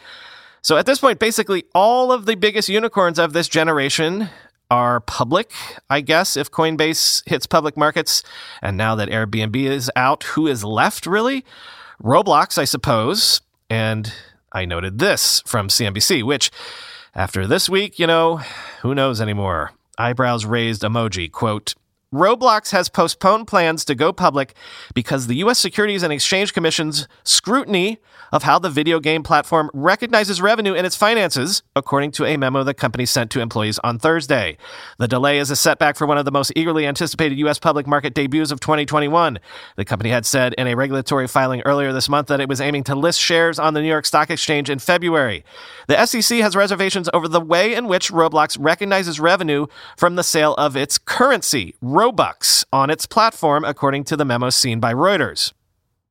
So 0.62 0.78
at 0.78 0.86
this 0.86 1.00
point, 1.00 1.20
basically 1.20 1.64
all 1.74 2.12
of 2.12 2.26
the 2.26 2.36
biggest 2.36 2.68
unicorns 2.68 3.18
of 3.18 3.34
this 3.34 3.48
generation 3.48 4.30
are 4.70 5.00
public, 5.00 5.52
I 5.90 6.02
guess, 6.02 6.38
if 6.38 6.52
Coinbase 6.52 7.28
hits 7.28 7.46
public 7.46 7.76
markets. 7.78 8.24
And 8.62 8.78
now 8.78 8.96
that 8.96 9.10
Airbnb 9.10 9.56
is 9.56 9.92
out, 9.96 10.24
who 10.24 10.48
is 10.48 10.64
left 10.64 11.06
really? 11.06 11.46
Roblox, 12.04 12.58
I 12.58 12.66
suppose. 12.66 13.42
And 13.70 14.14
I 14.52 14.66
noted 14.66 15.00
this 15.00 15.42
from 15.46 15.70
CNBC, 15.70 16.24
which 16.24 16.52
after 17.16 17.48
this 17.48 17.70
week, 17.70 17.98
you 18.00 18.08
know, 18.08 18.38
who 18.82 18.94
knows 18.94 19.22
anymore? 19.22 19.72
Eyebrows 19.98 20.46
raised 20.46 20.82
emoji, 20.82 21.32
quote, 21.32 21.76
Roblox 22.13 22.72
has 22.72 22.89
postponed 22.89 23.48
plans 23.48 23.86
to 23.86 23.96
go 23.96 24.12
public 24.12 24.53
because 24.94 25.27
the 25.27 25.36
U.S. 25.36 25.60
Securities 25.60 26.03
and 26.03 26.12
Exchange 26.12 26.53
Commission's 26.53 27.08
scrutiny 27.24 28.00
of 28.34 28.44
how 28.44 28.60
the 28.60 28.70
video 28.70 29.00
game 29.00 29.24
platform 29.24 29.70
recognizes 29.74 30.41
revenue 30.41 30.74
in 30.74 30.84
its 30.84 30.96
finances, 30.96 31.63
according 31.74 32.12
to 32.12 32.25
a 32.25 32.36
memo 32.36 32.63
the 32.63 32.74
company 32.74 33.06
sent 33.06 33.32
to 33.32 33.39
employees 33.39 33.80
on 33.80 33.98
Thursday. 33.98 34.58
The 34.98 35.08
delay 35.08 35.38
is 35.38 35.51
a 35.51 35.56
setback 35.56 35.96
for 35.96 36.06
one 36.06 36.18
of 36.18 36.25
the 36.25 36.32
most 36.32 36.51
eagerly 36.56 36.86
anticipated 36.86 37.38
U.S. 37.39 37.60
public 37.60 37.88
market 37.88 38.13
debuts 38.13 38.51
of 38.51 38.60
2021. 38.60 39.39
The 39.77 39.86
company 39.86 40.10
had 40.10 40.25
said 40.25 40.53
in 40.58 40.68
a 40.68 40.75
regulatory 40.75 41.27
filing 41.27 41.62
earlier 41.62 41.94
this 41.94 42.10
month 42.10 42.27
that 42.27 42.41
it 42.41 42.50
was 42.50 42.60
aiming 42.60 42.84
to 42.86 42.96
list 42.96 43.22
shares 43.22 43.58
on 43.58 43.74
the 43.74 43.82
New 43.82 43.88
York 43.88 44.06
Stock 44.06 44.30
Exchange 44.30 44.70
in 44.70 44.80
February. 44.80 45.46
The 45.88 46.06
SEC 46.06 46.39
has 46.39 46.56
reservations 46.56 47.10
over 47.13 47.27
the 47.27 47.41
way 47.41 47.74
in 47.74 47.88
which 47.88 48.12
Roblox 48.12 48.58
recognizes 48.60 49.20
revenue 49.20 49.68
from 49.98 50.15
the 50.15 50.24
sale 50.24 50.56
of 50.56 50.75
its 50.75 50.98
currency. 50.98 51.75
Robux 52.01 52.65
on 52.74 52.89
its 52.89 53.05
platform, 53.05 53.63
according 53.63 54.05
to 54.05 54.17
the 54.17 54.25
memo 54.25 54.50
seen 54.50 54.79
by 54.79 54.91
Reuters. 54.91 55.53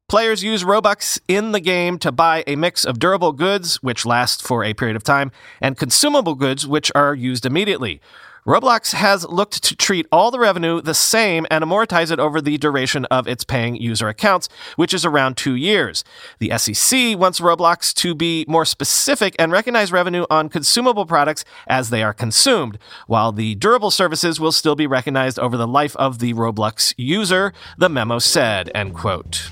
Players 0.09 0.41
use 0.41 0.63
Robux 0.63 1.19
in 1.27 1.51
the 1.51 1.59
game 1.59 1.99
to 1.99 2.13
buy 2.13 2.45
a 2.47 2.55
mix 2.55 2.85
of 2.85 3.01
durable 3.01 3.33
goods, 3.33 3.83
which 3.83 4.07
last 4.07 4.41
for 4.41 4.63
a 4.63 4.73
period 4.73 4.95
of 4.95 5.03
time, 5.03 5.33
and 5.61 5.77
consumable 5.77 6.37
goods, 6.37 6.65
which 6.65 6.93
are 6.95 7.13
used 7.13 7.45
immediately. 7.45 8.01
Roblox 8.47 8.95
has 8.95 9.29
looked 9.29 9.63
to 9.65 9.77
treat 9.77 10.07
all 10.11 10.31
the 10.31 10.39
revenue 10.39 10.81
the 10.81 10.95
same 10.95 11.47
and 11.51 11.63
amortize 11.63 12.11
it 12.11 12.19
over 12.19 12.41
the 12.41 12.57
duration 12.57 13.05
of 13.07 13.29
its 13.29 13.45
paying 13.45 13.77
user 13.77 14.09
accounts, 14.09 14.49
which 14.77 14.95
is 14.95 15.05
around 15.05 15.37
two 15.37 15.55
years. 15.55 16.05
The 16.39 16.57
SEC 16.57 17.19
wants 17.19 17.41
Roblox 17.41 17.93
to 17.97 18.15
be 18.15 18.47
more 18.49 18.65
specific 18.65 19.37
and 19.39 19.53
recognize 19.53 19.93
revenue 19.93 20.25
on 20.31 20.49
consumable 20.49 21.05
products 21.05 21.45
as 21.67 21.91
they 21.91 22.03
are 22.03 22.15
consumed, 22.15 22.79
while 23.07 23.31
the 23.31 23.57
durable 23.57 23.91
services 23.91 24.41
will 24.41 24.53
still 24.53 24.75
be 24.75 24.87
recognized 24.87 25.39
over 25.39 25.59
the 25.59 25.69
life 25.69 25.95
of 25.97 26.19
the 26.19 26.33
Roblox 26.33 26.95
user, 26.97 27.53
the 27.77 27.91
memo 27.91 28.19
said, 28.19 28.71
end 28.75 28.95
quote. 28.95 29.51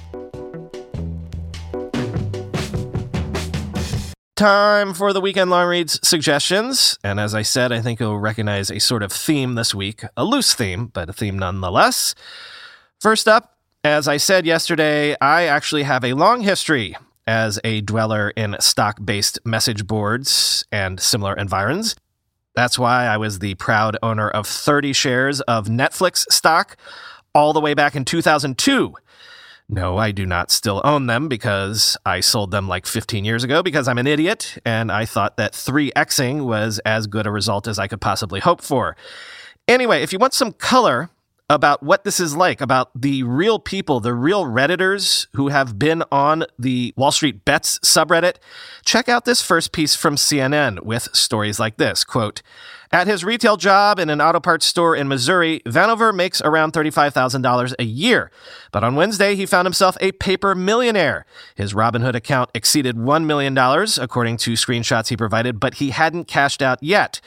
Time 4.38 4.94
for 4.94 5.12
the 5.12 5.20
weekend 5.20 5.50
long 5.50 5.66
reads 5.66 5.98
suggestions. 6.06 6.96
And 7.02 7.18
as 7.18 7.34
I 7.34 7.42
said, 7.42 7.72
I 7.72 7.80
think 7.80 7.98
you'll 7.98 8.20
recognize 8.20 8.70
a 8.70 8.78
sort 8.78 9.02
of 9.02 9.10
theme 9.10 9.56
this 9.56 9.74
week, 9.74 10.04
a 10.16 10.24
loose 10.24 10.54
theme, 10.54 10.86
but 10.86 11.08
a 11.08 11.12
theme 11.12 11.36
nonetheless. 11.36 12.14
First 13.00 13.26
up, 13.26 13.58
as 13.82 14.06
I 14.06 14.16
said 14.16 14.46
yesterday, 14.46 15.16
I 15.20 15.46
actually 15.46 15.82
have 15.82 16.04
a 16.04 16.12
long 16.12 16.42
history 16.42 16.96
as 17.26 17.58
a 17.64 17.80
dweller 17.80 18.30
in 18.30 18.54
stock 18.60 19.04
based 19.04 19.40
message 19.44 19.88
boards 19.88 20.64
and 20.70 21.00
similar 21.00 21.34
environs. 21.34 21.96
That's 22.54 22.78
why 22.78 23.06
I 23.06 23.16
was 23.16 23.40
the 23.40 23.56
proud 23.56 23.96
owner 24.04 24.28
of 24.28 24.46
30 24.46 24.92
shares 24.92 25.40
of 25.40 25.66
Netflix 25.66 26.30
stock 26.30 26.76
all 27.34 27.52
the 27.52 27.60
way 27.60 27.74
back 27.74 27.96
in 27.96 28.04
2002. 28.04 28.94
No, 29.70 29.98
I 29.98 30.12
do 30.12 30.24
not 30.24 30.50
still 30.50 30.80
own 30.82 31.06
them 31.06 31.28
because 31.28 31.96
I 32.06 32.20
sold 32.20 32.50
them 32.50 32.68
like 32.68 32.86
15 32.86 33.24
years 33.26 33.44
ago 33.44 33.62
because 33.62 33.86
I'm 33.86 33.98
an 33.98 34.06
idiot 34.06 34.56
and 34.64 34.90
I 34.90 35.04
thought 35.04 35.36
that 35.36 35.52
3xing 35.52 36.46
was 36.46 36.78
as 36.86 37.06
good 37.06 37.26
a 37.26 37.30
result 37.30 37.68
as 37.68 37.78
I 37.78 37.86
could 37.86 38.00
possibly 38.00 38.40
hope 38.40 38.62
for. 38.62 38.96
Anyway, 39.66 40.02
if 40.02 40.10
you 40.10 40.18
want 40.18 40.32
some 40.32 40.52
color 40.52 41.10
about 41.50 41.82
what 41.82 42.04
this 42.04 42.20
is 42.20 42.36
like, 42.36 42.60
about 42.60 42.90
the 42.94 43.22
real 43.22 43.58
people, 43.58 44.00
the 44.00 44.12
real 44.12 44.44
Redditors 44.44 45.28
who 45.34 45.48
have 45.48 45.78
been 45.78 46.04
on 46.12 46.44
the 46.58 46.92
Wall 46.94 47.10
Street 47.10 47.46
Bets 47.46 47.78
subreddit, 47.78 48.36
check 48.84 49.08
out 49.08 49.24
this 49.24 49.40
first 49.40 49.72
piece 49.72 49.96
from 49.96 50.16
CNN 50.16 50.80
with 50.80 51.08
stories 51.14 51.58
like 51.58 51.78
this. 51.78 52.04
Quote, 52.04 52.42
At 52.92 53.06
his 53.06 53.24
retail 53.24 53.56
job 53.56 53.98
in 53.98 54.10
an 54.10 54.20
auto 54.20 54.40
parts 54.40 54.66
store 54.66 54.94
in 54.94 55.08
Missouri, 55.08 55.62
Vanover 55.64 56.14
makes 56.14 56.42
around 56.42 56.74
$35,000 56.74 57.74
a 57.78 57.84
year. 57.84 58.30
But 58.70 58.84
on 58.84 58.94
Wednesday, 58.94 59.34
he 59.34 59.46
found 59.46 59.64
himself 59.64 59.96
a 60.02 60.12
paper 60.12 60.54
millionaire. 60.54 61.24
His 61.54 61.72
Robinhood 61.72 62.14
account 62.14 62.50
exceeded 62.54 62.96
$1 62.96 63.24
million, 63.24 63.56
according 63.56 64.36
to 64.38 64.52
screenshots 64.52 65.08
he 65.08 65.16
provided, 65.16 65.58
but 65.58 65.74
he 65.74 65.90
hadn't 65.90 66.26
cashed 66.26 66.60
out 66.60 66.82
yet. 66.82 67.22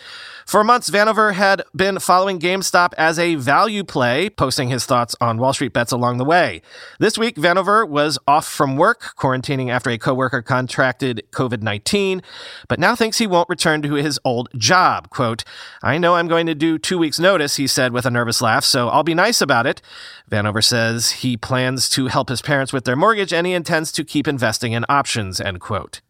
For 0.51 0.65
months, 0.65 0.89
Vanover 0.89 1.33
had 1.33 1.61
been 1.73 1.97
following 1.99 2.37
GameStop 2.37 2.91
as 2.97 3.17
a 3.17 3.35
value 3.35 3.85
play, 3.85 4.29
posting 4.29 4.67
his 4.67 4.85
thoughts 4.85 5.15
on 5.21 5.37
Wall 5.37 5.53
Street 5.53 5.71
bets 5.71 5.93
along 5.93 6.17
the 6.17 6.25
way. 6.25 6.61
This 6.99 7.17
week, 7.17 7.37
Vanover 7.37 7.87
was 7.87 8.19
off 8.27 8.49
from 8.49 8.75
work, 8.75 9.13
quarantining 9.17 9.69
after 9.69 9.89
a 9.89 9.97
coworker 9.97 10.41
contracted 10.41 11.23
COVID 11.31 11.61
19, 11.61 12.21
but 12.67 12.81
now 12.81 12.97
thinks 12.97 13.17
he 13.17 13.27
won't 13.27 13.47
return 13.47 13.81
to 13.83 13.93
his 13.93 14.19
old 14.25 14.49
job. 14.57 15.09
Quote, 15.09 15.45
I 15.81 15.97
know 15.97 16.15
I'm 16.15 16.27
going 16.27 16.47
to 16.47 16.53
do 16.53 16.77
two 16.77 16.97
weeks' 16.97 17.17
notice, 17.17 17.55
he 17.55 17.65
said 17.65 17.93
with 17.93 18.05
a 18.05 18.11
nervous 18.11 18.41
laugh, 18.41 18.65
so 18.65 18.89
I'll 18.89 19.03
be 19.03 19.13
nice 19.13 19.39
about 19.39 19.65
it. 19.65 19.81
Vanover 20.29 20.61
says 20.61 21.11
he 21.11 21.37
plans 21.37 21.87
to 21.87 22.07
help 22.07 22.27
his 22.27 22.41
parents 22.41 22.73
with 22.73 22.83
their 22.83 22.97
mortgage 22.97 23.31
and 23.31 23.47
he 23.47 23.53
intends 23.53 23.89
to 23.93 24.03
keep 24.03 24.27
investing 24.27 24.73
in 24.73 24.83
options, 24.89 25.39
end 25.39 25.61
quote. 25.61 26.01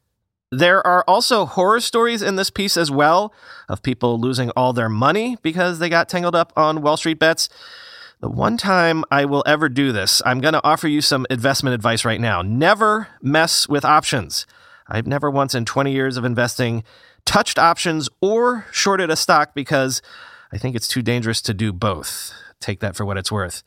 There 0.51 0.86
are 0.86 1.05
also 1.08 1.46
horror 1.46 1.79
stories 1.79 2.22
in 2.22 2.36
this 2.36 2.50
piece 2.50 2.75
as 2.75 2.91
well 2.91 3.34
of 3.70 3.81
people 3.81 4.20
losing 4.20 4.50
all 4.51 4.74
their 4.74 4.89
money 4.89 5.38
because 5.41 5.79
they 5.79 5.88
got 5.88 6.10
tangled 6.10 6.36
up 6.36 6.51
on 6.58 6.81
Wall 6.81 6.98
Street 6.98 7.20
bets. 7.20 7.48
The 8.20 8.29
one 8.29 8.58
time 8.58 9.05
I 9.10 9.24
will 9.24 9.43
ever 9.48 9.70
do 9.70 9.93
this, 9.93 10.22
I'm 10.25 10.41
going 10.41 10.53
to 10.53 10.63
offer 10.63 10.89
you 10.89 11.00
some 11.00 11.25
investment 11.29 11.74
advice 11.74 12.03
right 12.03 12.20
now. 12.20 12.41
Never 12.41 13.08
mess 13.22 13.70
with 13.70 13.86
options. 13.86 14.46
I've 14.89 15.08
never 15.08 15.31
once 15.31 15.55
in 15.55 15.63
20 15.63 15.93
years 15.93 16.17
of 16.17 16.25
investing 16.25 16.84
touched 17.24 17.58
options 17.58 18.10
or 18.20 18.65
shorted 18.72 19.10
a 19.10 19.15
stock 19.15 19.55
because 19.55 20.01
I 20.51 20.58
think 20.58 20.75
it's 20.75 20.88
too 20.89 21.01
dangerous 21.01 21.41
to 21.43 21.53
do 21.53 21.72
both. 21.72 22.34
Take 22.60 22.81
that 22.81 22.98
for 22.98 23.05
what 23.05 23.17
it's 23.17 23.31
worth. 23.31 23.63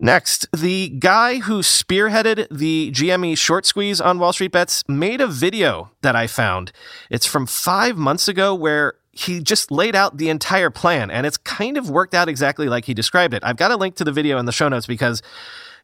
Next, 0.00 0.48
the 0.52 0.88
guy 0.88 1.38
who 1.38 1.60
spearheaded 1.60 2.48
the 2.50 2.90
GME 2.90 3.38
short 3.38 3.64
squeeze 3.64 4.00
on 4.00 4.18
Wall 4.18 4.32
Street 4.32 4.50
Bets 4.50 4.82
made 4.88 5.20
a 5.20 5.26
video 5.26 5.90
that 6.02 6.16
I 6.16 6.26
found. 6.26 6.72
It's 7.10 7.26
from 7.26 7.46
five 7.46 7.96
months 7.96 8.26
ago 8.26 8.54
where 8.54 8.94
he 9.12 9.40
just 9.40 9.70
laid 9.70 9.94
out 9.94 10.16
the 10.16 10.28
entire 10.28 10.70
plan, 10.70 11.10
and 11.10 11.24
it's 11.24 11.36
kind 11.36 11.76
of 11.76 11.88
worked 11.88 12.14
out 12.14 12.28
exactly 12.28 12.68
like 12.68 12.86
he 12.86 12.94
described 12.94 13.34
it. 13.34 13.44
I've 13.44 13.56
got 13.56 13.70
a 13.70 13.76
link 13.76 13.94
to 13.96 14.04
the 14.04 14.10
video 14.10 14.38
in 14.38 14.46
the 14.46 14.52
show 14.52 14.68
notes 14.68 14.86
because 14.86 15.22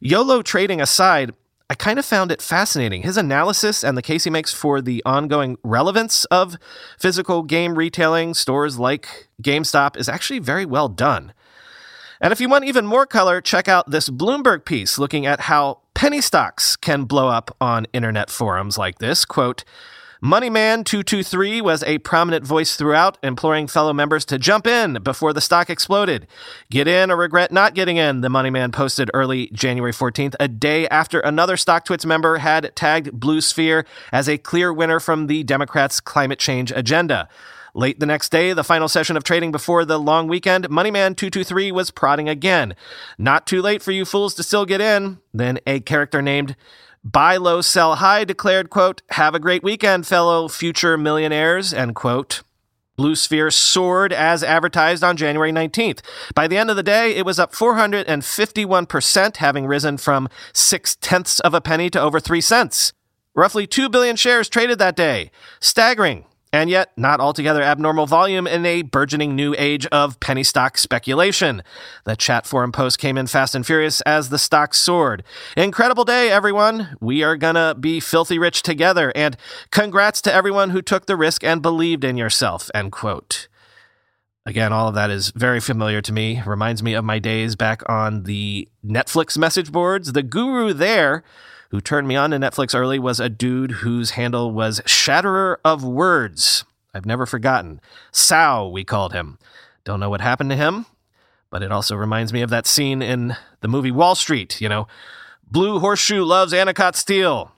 YOLO 0.01 0.41
trading 0.41 0.81
aside, 0.81 1.31
I 1.69 1.75
kind 1.75 1.97
of 1.97 2.03
found 2.03 2.33
it 2.33 2.41
fascinating. 2.41 3.03
His 3.03 3.15
analysis 3.15 3.81
and 3.81 3.97
the 3.97 4.01
case 4.01 4.25
he 4.25 4.29
makes 4.29 4.53
for 4.53 4.81
the 4.81 5.01
ongoing 5.05 5.57
relevance 5.63 6.25
of 6.25 6.57
physical 6.99 7.43
game 7.43 7.75
retailing 7.75 8.33
stores 8.33 8.77
like 8.77 9.29
GameStop 9.41 9.95
is 9.95 10.09
actually 10.09 10.39
very 10.39 10.65
well 10.65 10.89
done. 10.89 11.31
And 12.21 12.31
if 12.31 12.39
you 12.39 12.47
want 12.47 12.65
even 12.65 12.85
more 12.85 13.07
color, 13.07 13.41
check 13.41 13.67
out 13.67 13.89
this 13.89 14.07
Bloomberg 14.07 14.63
piece 14.63 14.99
looking 14.99 15.25
at 15.25 15.41
how 15.41 15.79
penny 15.95 16.21
stocks 16.21 16.75
can 16.75 17.05
blow 17.05 17.27
up 17.29 17.55
on 17.59 17.87
internet 17.93 18.29
forums 18.29 18.77
like 18.77 18.99
this. 18.99 19.25
Quote, 19.25 19.63
Moneyman223 20.23 21.63
was 21.63 21.81
a 21.81 21.97
prominent 21.97 22.45
voice 22.45 22.75
throughout, 22.75 23.17
imploring 23.23 23.65
fellow 23.65 23.91
members 23.91 24.23
to 24.25 24.37
jump 24.37 24.67
in 24.67 25.01
before 25.01 25.33
the 25.33 25.41
stock 25.41 25.67
exploded. 25.67 26.27
Get 26.69 26.87
in 26.87 27.09
or 27.09 27.17
regret 27.17 27.51
not 27.51 27.73
getting 27.73 27.97
in, 27.97 28.21
the 28.21 28.29
Moneyman 28.29 28.71
posted 28.71 29.09
early 29.15 29.47
January 29.47 29.91
14th, 29.91 30.35
a 30.39 30.47
day 30.47 30.87
after 30.89 31.21
another 31.21 31.55
StockTwits 31.55 32.05
member 32.05 32.37
had 32.37 32.71
tagged 32.75 33.19
Blue 33.19 33.41
Sphere 33.41 33.83
as 34.11 34.29
a 34.29 34.37
clear 34.37 34.71
winner 34.71 34.99
from 34.99 35.25
the 35.25 35.41
Democrats' 35.41 35.99
climate 35.99 36.37
change 36.37 36.71
agenda. 36.71 37.27
Late 37.73 37.99
the 37.99 38.05
next 38.05 38.31
day, 38.31 38.53
the 38.53 38.63
final 38.63 38.89
session 38.89 39.15
of 39.15 39.23
trading 39.23 39.51
before 39.51 39.85
the 39.85 39.97
long 39.97 40.27
weekend, 40.27 40.69
Moneyman223 40.69 41.71
was 41.71 41.91
prodding 41.91 42.27
again. 42.27 42.75
Not 43.17 43.47
too 43.47 43.61
late 43.61 43.81
for 43.81 43.91
you 43.91 44.03
fools 44.03 44.33
to 44.35 44.43
still 44.43 44.65
get 44.65 44.81
in. 44.81 45.19
Then 45.33 45.59
a 45.65 45.79
character 45.79 46.21
named 46.21 46.55
Buy 47.03 47.37
Low, 47.37 47.61
Sell 47.61 47.95
High 47.95 48.25
declared, 48.25 48.69
quote, 48.69 49.01
Have 49.11 49.33
a 49.33 49.39
great 49.39 49.63
weekend, 49.63 50.05
fellow 50.05 50.47
future 50.47 50.97
millionaires, 50.97 51.73
end 51.73 51.95
quote. 51.95 52.43
Blue 52.97 53.15
Sphere 53.15 53.49
soared 53.49 54.13
as 54.13 54.43
advertised 54.43 55.03
on 55.03 55.17
January 55.17 55.51
19th. 55.51 56.01
By 56.35 56.47
the 56.47 56.57
end 56.57 56.69
of 56.69 56.75
the 56.75 56.83
day, 56.83 57.15
it 57.15 57.25
was 57.25 57.39
up 57.39 57.53
451%, 57.53 59.37
having 59.37 59.65
risen 59.65 59.97
from 59.97 60.29
six 60.53 60.97
tenths 60.97 61.39
of 61.39 61.53
a 61.53 61.61
penny 61.61 61.89
to 61.89 62.01
over 62.01 62.19
three 62.19 62.41
cents. 62.41 62.93
Roughly 63.33 63.65
2 63.65 63.89
billion 63.89 64.17
shares 64.17 64.49
traded 64.49 64.77
that 64.79 64.95
day. 64.95 65.31
Staggering 65.59 66.25
and 66.53 66.69
yet 66.69 66.91
not 66.97 67.19
altogether 67.19 67.61
abnormal 67.61 68.05
volume 68.05 68.47
in 68.47 68.65
a 68.65 68.81
burgeoning 68.81 69.35
new 69.35 69.55
age 69.57 69.85
of 69.87 70.19
penny 70.19 70.43
stock 70.43 70.77
speculation. 70.77 71.63
The 72.05 72.15
chat 72.15 72.45
forum 72.45 72.71
post 72.71 72.99
came 72.99 73.17
in 73.17 73.27
fast 73.27 73.55
and 73.55 73.65
furious 73.65 74.01
as 74.01 74.29
the 74.29 74.39
stock 74.39 74.73
soared. 74.73 75.23
Incredible 75.55 76.05
day, 76.05 76.29
everyone. 76.29 76.97
We 76.99 77.23
are 77.23 77.37
gonna 77.37 77.75
be 77.79 77.99
filthy 77.99 78.37
rich 78.39 78.63
together, 78.63 79.11
and 79.15 79.37
congrats 79.71 80.21
to 80.23 80.33
everyone 80.33 80.71
who 80.71 80.81
took 80.81 81.05
the 81.05 81.15
risk 81.15 81.43
and 81.43 81.61
believed 81.61 82.03
in 82.03 82.17
yourself. 82.17 82.69
End 82.73 82.91
quote. 82.91 83.47
Again, 84.45 84.73
all 84.73 84.87
of 84.87 84.95
that 84.95 85.11
is 85.11 85.31
very 85.35 85.59
familiar 85.59 86.01
to 86.01 86.11
me. 86.11 86.41
Reminds 86.45 86.81
me 86.81 86.95
of 86.95 87.05
my 87.05 87.19
days 87.19 87.55
back 87.55 87.87
on 87.87 88.23
the 88.23 88.67
Netflix 88.83 89.37
message 89.37 89.71
boards. 89.71 90.13
The 90.13 90.23
guru 90.23 90.73
there 90.73 91.23
who 91.71 91.79
turned 91.79 92.07
me 92.07 92.17
on 92.17 92.31
to 92.31 92.37
Netflix 92.37 92.77
early 92.77 92.99
was 92.99 93.19
a 93.19 93.29
dude 93.29 93.71
whose 93.71 94.11
handle 94.11 94.51
was 94.51 94.81
Shatterer 94.85 95.57
of 95.63 95.83
Worlds. 95.83 96.65
I've 96.93 97.05
never 97.05 97.25
forgotten. 97.25 97.79
Sow, 98.11 98.67
we 98.67 98.83
called 98.83 99.13
him. 99.13 99.39
Don't 99.85 100.01
know 100.01 100.09
what 100.09 100.19
happened 100.19 100.49
to 100.49 100.57
him, 100.57 100.85
but 101.49 101.63
it 101.63 101.71
also 101.71 101.95
reminds 101.95 102.33
me 102.33 102.41
of 102.41 102.49
that 102.49 102.67
scene 102.67 103.01
in 103.01 103.37
the 103.61 103.69
movie 103.69 103.89
Wall 103.89 104.15
Street, 104.15 104.59
you 104.59 104.67
know. 104.67 104.87
Blue 105.49 105.79
Horseshoe 105.79 106.23
loves 106.23 106.51
Anacott 106.51 106.95
Steel. 106.95 107.53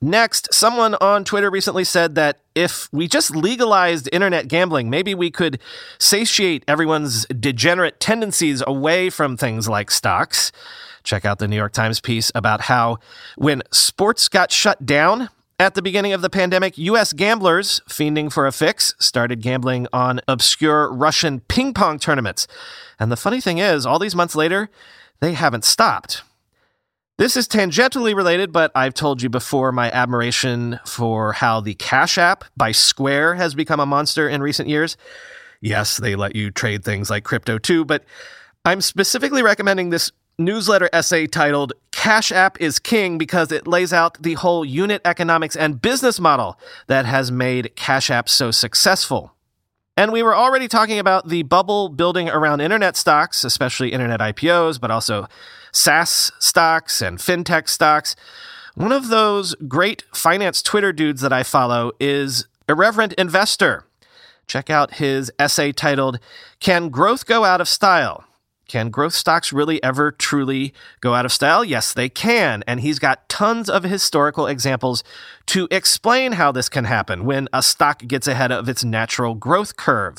Next, 0.00 0.52
someone 0.54 0.94
on 1.00 1.24
Twitter 1.24 1.50
recently 1.50 1.82
said 1.84 2.14
that 2.14 2.40
if 2.54 2.88
we 2.92 3.08
just 3.08 3.34
legalized 3.34 4.08
internet 4.12 4.46
gambling, 4.46 4.88
maybe 4.88 5.14
we 5.14 5.32
could 5.32 5.58
satiate 5.98 6.64
everyone's 6.68 7.26
degenerate 7.26 7.98
tendencies 7.98 8.62
away 8.66 9.10
from 9.10 9.36
things 9.36 9.68
like 9.68 9.90
stocks. 9.90 10.52
Check 11.06 11.24
out 11.24 11.38
the 11.38 11.48
New 11.48 11.56
York 11.56 11.72
Times 11.72 12.00
piece 12.00 12.32
about 12.34 12.62
how 12.62 12.98
when 13.36 13.62
sports 13.70 14.28
got 14.28 14.50
shut 14.50 14.84
down 14.84 15.30
at 15.58 15.74
the 15.74 15.80
beginning 15.80 16.12
of 16.12 16.20
the 16.20 16.28
pandemic, 16.28 16.76
U.S. 16.76 17.12
gamblers, 17.12 17.80
fiending 17.88 18.30
for 18.30 18.46
a 18.46 18.52
fix, 18.52 18.94
started 18.98 19.40
gambling 19.40 19.86
on 19.92 20.20
obscure 20.28 20.92
Russian 20.92 21.40
ping 21.40 21.72
pong 21.72 21.98
tournaments. 21.98 22.46
And 22.98 23.10
the 23.10 23.16
funny 23.16 23.40
thing 23.40 23.58
is, 23.58 23.86
all 23.86 23.98
these 23.98 24.16
months 24.16 24.34
later, 24.34 24.68
they 25.20 25.32
haven't 25.32 25.64
stopped. 25.64 26.22
This 27.18 27.36
is 27.36 27.48
tangentially 27.48 28.14
related, 28.14 28.52
but 28.52 28.70
I've 28.74 28.92
told 28.92 29.22
you 29.22 29.30
before 29.30 29.72
my 29.72 29.90
admiration 29.92 30.78
for 30.84 31.32
how 31.32 31.60
the 31.60 31.74
Cash 31.74 32.18
App 32.18 32.44
by 32.56 32.72
Square 32.72 33.36
has 33.36 33.54
become 33.54 33.80
a 33.80 33.86
monster 33.86 34.28
in 34.28 34.42
recent 34.42 34.68
years. 34.68 34.98
Yes, 35.62 35.96
they 35.96 36.16
let 36.16 36.36
you 36.36 36.50
trade 36.50 36.84
things 36.84 37.08
like 37.08 37.24
crypto 37.24 37.56
too, 37.56 37.86
but 37.86 38.04
I'm 38.66 38.82
specifically 38.82 39.42
recommending 39.42 39.88
this 39.88 40.12
newsletter 40.38 40.90
essay 40.92 41.26
titled 41.26 41.72
Cash 41.92 42.30
App 42.30 42.60
is 42.60 42.78
King 42.78 43.16
because 43.18 43.50
it 43.50 43.66
lays 43.66 43.92
out 43.92 44.22
the 44.22 44.34
whole 44.34 44.64
unit 44.64 45.00
economics 45.04 45.56
and 45.56 45.80
business 45.80 46.20
model 46.20 46.58
that 46.88 47.06
has 47.06 47.32
made 47.32 47.74
Cash 47.74 48.10
App 48.10 48.28
so 48.28 48.50
successful. 48.50 49.32
And 49.96 50.12
we 50.12 50.22
were 50.22 50.36
already 50.36 50.68
talking 50.68 50.98
about 50.98 51.28
the 51.28 51.42
bubble 51.42 51.88
building 51.88 52.28
around 52.28 52.60
internet 52.60 52.96
stocks, 52.96 53.44
especially 53.44 53.92
internet 53.92 54.20
IPOs, 54.20 54.78
but 54.78 54.90
also 54.90 55.26
SaaS 55.72 56.32
stocks 56.38 57.00
and 57.00 57.18
fintech 57.18 57.66
stocks. 57.66 58.14
One 58.74 58.92
of 58.92 59.08
those 59.08 59.54
great 59.66 60.04
finance 60.12 60.60
Twitter 60.60 60.92
dudes 60.92 61.22
that 61.22 61.32
I 61.32 61.42
follow 61.42 61.92
is 61.98 62.46
Irrelevant 62.68 63.14
Investor. 63.14 63.84
Check 64.46 64.68
out 64.68 64.94
his 64.94 65.32
essay 65.38 65.72
titled, 65.72 66.18
Can 66.60 66.90
Growth 66.90 67.24
Go 67.24 67.44
Out 67.44 67.62
of 67.62 67.68
Style? 67.68 68.24
Can 68.68 68.90
growth 68.90 69.14
stocks 69.14 69.52
really 69.52 69.82
ever 69.82 70.10
truly 70.10 70.74
go 71.00 71.14
out 71.14 71.24
of 71.24 71.32
style? 71.32 71.64
Yes, 71.64 71.94
they 71.94 72.08
can. 72.08 72.64
And 72.66 72.80
he's 72.80 72.98
got 72.98 73.28
tons 73.28 73.70
of 73.70 73.84
historical 73.84 74.46
examples 74.46 75.04
to 75.46 75.68
explain 75.70 76.32
how 76.32 76.50
this 76.50 76.68
can 76.68 76.84
happen 76.84 77.24
when 77.24 77.48
a 77.52 77.62
stock 77.62 78.06
gets 78.06 78.26
ahead 78.26 78.50
of 78.50 78.68
its 78.68 78.82
natural 78.82 79.34
growth 79.34 79.76
curve. 79.76 80.18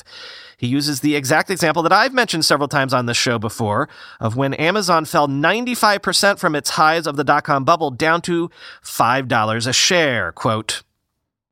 He 0.56 0.66
uses 0.66 1.00
the 1.00 1.14
exact 1.14 1.50
example 1.50 1.82
that 1.82 1.92
I've 1.92 2.14
mentioned 2.14 2.44
several 2.44 2.68
times 2.68 2.94
on 2.94 3.06
this 3.06 3.16
show 3.16 3.38
before 3.38 3.88
of 4.18 4.36
when 4.36 4.54
Amazon 4.54 5.04
fell 5.04 5.28
95% 5.28 6.38
from 6.38 6.54
its 6.54 6.70
highs 6.70 7.06
of 7.06 7.16
the 7.16 7.24
dot 7.24 7.44
com 7.44 7.64
bubble 7.64 7.90
down 7.90 8.22
to 8.22 8.50
$5 8.82 9.66
a 9.66 9.72
share. 9.72 10.32
Quote, 10.32 10.82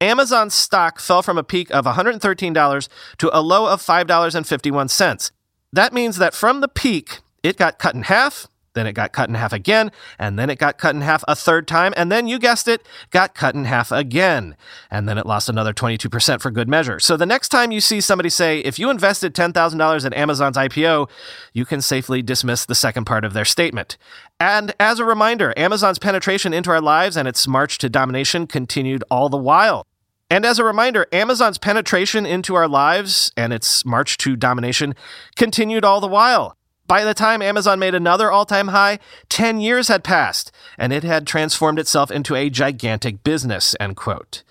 Amazon 0.00 0.50
stock 0.50 0.98
fell 0.98 1.22
from 1.22 1.38
a 1.38 1.44
peak 1.44 1.70
of 1.70 1.84
$113 1.86 2.88
to 3.18 3.38
a 3.38 3.40
low 3.40 3.66
of 3.66 3.80
$5.51. 3.80 5.30
That 5.76 5.92
means 5.92 6.16
that 6.16 6.32
from 6.32 6.62
the 6.62 6.68
peak, 6.68 7.20
it 7.42 7.58
got 7.58 7.78
cut 7.78 7.94
in 7.94 8.04
half, 8.04 8.48
then 8.72 8.86
it 8.86 8.94
got 8.94 9.12
cut 9.12 9.28
in 9.28 9.34
half 9.34 9.52
again, 9.52 9.92
and 10.18 10.38
then 10.38 10.48
it 10.48 10.58
got 10.58 10.78
cut 10.78 10.94
in 10.94 11.02
half 11.02 11.22
a 11.28 11.36
third 11.36 11.68
time, 11.68 11.92
and 11.98 12.10
then 12.10 12.26
you 12.26 12.38
guessed 12.38 12.66
it, 12.66 12.80
got 13.10 13.34
cut 13.34 13.54
in 13.54 13.66
half 13.66 13.92
again. 13.92 14.56
And 14.90 15.06
then 15.06 15.18
it 15.18 15.26
lost 15.26 15.50
another 15.50 15.74
22% 15.74 16.40
for 16.40 16.50
good 16.50 16.66
measure. 16.66 16.98
So 16.98 17.18
the 17.18 17.26
next 17.26 17.50
time 17.50 17.72
you 17.72 17.82
see 17.82 18.00
somebody 18.00 18.30
say, 18.30 18.60
if 18.60 18.78
you 18.78 18.88
invested 18.88 19.34
$10,000 19.34 20.06
in 20.06 20.14
Amazon's 20.14 20.56
IPO, 20.56 21.10
you 21.52 21.66
can 21.66 21.82
safely 21.82 22.22
dismiss 22.22 22.64
the 22.64 22.74
second 22.74 23.04
part 23.04 23.26
of 23.26 23.34
their 23.34 23.44
statement. 23.44 23.98
And 24.40 24.74
as 24.80 24.98
a 24.98 25.04
reminder, 25.04 25.52
Amazon's 25.58 25.98
penetration 25.98 26.54
into 26.54 26.70
our 26.70 26.80
lives 26.80 27.18
and 27.18 27.28
its 27.28 27.46
march 27.46 27.76
to 27.78 27.90
domination 27.90 28.46
continued 28.46 29.04
all 29.10 29.28
the 29.28 29.36
while. 29.36 29.86
And 30.28 30.44
as 30.44 30.58
a 30.58 30.64
reminder, 30.64 31.06
Amazon's 31.12 31.58
penetration 31.58 32.26
into 32.26 32.54
our 32.54 32.66
lives 32.66 33.30
and 33.36 33.52
its 33.52 33.84
march 33.84 34.18
to 34.18 34.34
domination 34.34 34.94
continued 35.36 35.84
all 35.84 36.00
the 36.00 36.08
while. 36.08 36.56
By 36.88 37.04
the 37.04 37.14
time 37.14 37.42
Amazon 37.42 37.78
made 37.78 37.94
another 37.94 38.30
all 38.30 38.46
time 38.46 38.68
high, 38.68 38.98
10 39.28 39.60
years 39.60 39.88
had 39.88 40.04
passed, 40.04 40.52
and 40.78 40.92
it 40.92 41.02
had 41.02 41.26
transformed 41.26 41.78
itself 41.78 42.10
into 42.10 42.34
a 42.34 42.50
gigantic 42.50 43.22
business, 43.24 43.74
end 43.80 43.96
quote. 43.96 44.42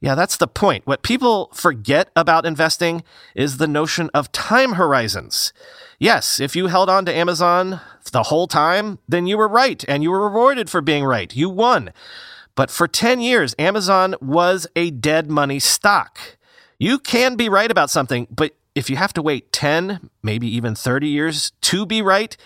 Yeah, 0.00 0.14
that's 0.14 0.36
the 0.36 0.46
point. 0.46 0.86
What 0.86 1.02
people 1.02 1.50
forget 1.52 2.10
about 2.14 2.46
investing 2.46 3.02
is 3.34 3.56
the 3.56 3.66
notion 3.66 4.10
of 4.14 4.30
time 4.30 4.74
horizons. 4.74 5.52
Yes, 5.98 6.38
if 6.38 6.54
you 6.54 6.68
held 6.68 6.88
on 6.88 7.04
to 7.06 7.14
Amazon 7.14 7.80
the 8.12 8.24
whole 8.24 8.46
time, 8.46 8.98
then 9.08 9.26
you 9.26 9.36
were 9.36 9.48
right, 9.48 9.84
and 9.88 10.02
you 10.02 10.10
were 10.10 10.28
rewarded 10.28 10.70
for 10.70 10.80
being 10.80 11.04
right. 11.04 11.34
You 11.34 11.50
won. 11.50 11.92
But 12.58 12.72
for 12.72 12.88
10 12.88 13.20
years, 13.20 13.54
Amazon 13.56 14.16
was 14.20 14.66
a 14.74 14.90
dead 14.90 15.30
money 15.30 15.60
stock. 15.60 16.18
You 16.76 16.98
can 16.98 17.36
be 17.36 17.48
right 17.48 17.70
about 17.70 17.88
something, 17.88 18.26
but 18.34 18.56
if 18.74 18.90
you 18.90 18.96
have 18.96 19.12
to 19.12 19.22
wait 19.22 19.52
10, 19.52 20.10
maybe 20.24 20.48
even 20.48 20.74
30 20.74 21.06
years 21.06 21.52
to 21.60 21.86
be 21.86 22.02
right, 22.02 22.36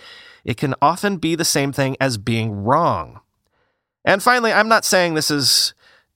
it 0.44 0.58
can 0.58 0.74
often 0.82 1.16
be 1.16 1.34
the 1.34 1.46
same 1.46 1.72
thing 1.72 1.96
as 1.98 2.18
being 2.18 2.52
wrong. 2.52 3.20
And 4.04 4.22
finally, 4.22 4.52
I'm 4.52 4.68
not 4.68 4.84
saying 4.84 5.14
this 5.14 5.30
is 5.30 5.72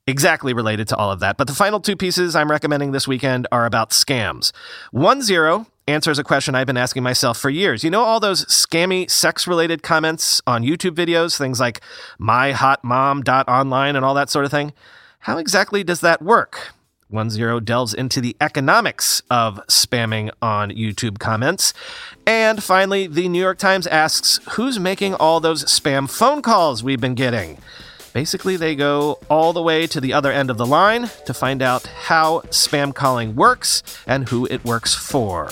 exactly 0.06 0.52
related 0.52 0.88
to 0.88 0.96
all 0.96 1.10
of 1.10 1.20
that, 1.20 1.36
but 1.36 1.46
the 1.46 1.54
final 1.54 1.80
two 1.80 1.96
pieces 1.96 2.36
I'm 2.36 2.50
recommending 2.50 2.92
this 2.92 3.08
weekend 3.08 3.46
are 3.50 3.66
about 3.66 3.90
scams. 3.90 4.52
One 4.92 5.22
Zero 5.22 5.66
answers 5.88 6.18
a 6.18 6.24
question 6.24 6.54
I've 6.54 6.66
been 6.66 6.76
asking 6.76 7.02
myself 7.02 7.38
for 7.38 7.50
years. 7.50 7.84
You 7.84 7.90
know, 7.90 8.02
all 8.02 8.20
those 8.20 8.44
scammy 8.46 9.10
sex 9.10 9.46
related 9.46 9.82
comments 9.82 10.40
on 10.46 10.62
YouTube 10.62 10.94
videos, 10.94 11.38
things 11.38 11.60
like 11.60 11.80
myhotmom.online 12.20 13.96
and 13.96 14.04
all 14.04 14.14
that 14.14 14.30
sort 14.30 14.44
of 14.44 14.50
thing? 14.50 14.72
How 15.20 15.38
exactly 15.38 15.82
does 15.82 16.00
that 16.00 16.22
work? 16.22 16.72
One 17.08 17.30
Zero 17.30 17.60
delves 17.60 17.94
into 17.94 18.20
the 18.20 18.36
economics 18.40 19.22
of 19.30 19.60
spamming 19.68 20.30
on 20.42 20.70
YouTube 20.70 21.20
comments. 21.20 21.72
And 22.26 22.62
finally, 22.62 23.06
the 23.06 23.28
New 23.28 23.40
York 23.40 23.58
Times 23.58 23.86
asks 23.86 24.40
who's 24.50 24.80
making 24.80 25.14
all 25.14 25.38
those 25.38 25.64
spam 25.64 26.10
phone 26.10 26.42
calls 26.42 26.82
we've 26.82 27.00
been 27.00 27.14
getting? 27.14 27.58
Basically, 28.16 28.56
they 28.56 28.74
go 28.74 29.18
all 29.28 29.52
the 29.52 29.60
way 29.60 29.86
to 29.88 30.00
the 30.00 30.14
other 30.14 30.32
end 30.32 30.48
of 30.48 30.56
the 30.56 30.64
line 30.64 31.10
to 31.26 31.34
find 31.34 31.60
out 31.60 31.84
how 31.84 32.40
spam 32.48 32.94
calling 32.94 33.36
works 33.36 33.82
and 34.06 34.26
who 34.26 34.46
it 34.46 34.64
works 34.64 34.94
for. 34.94 35.50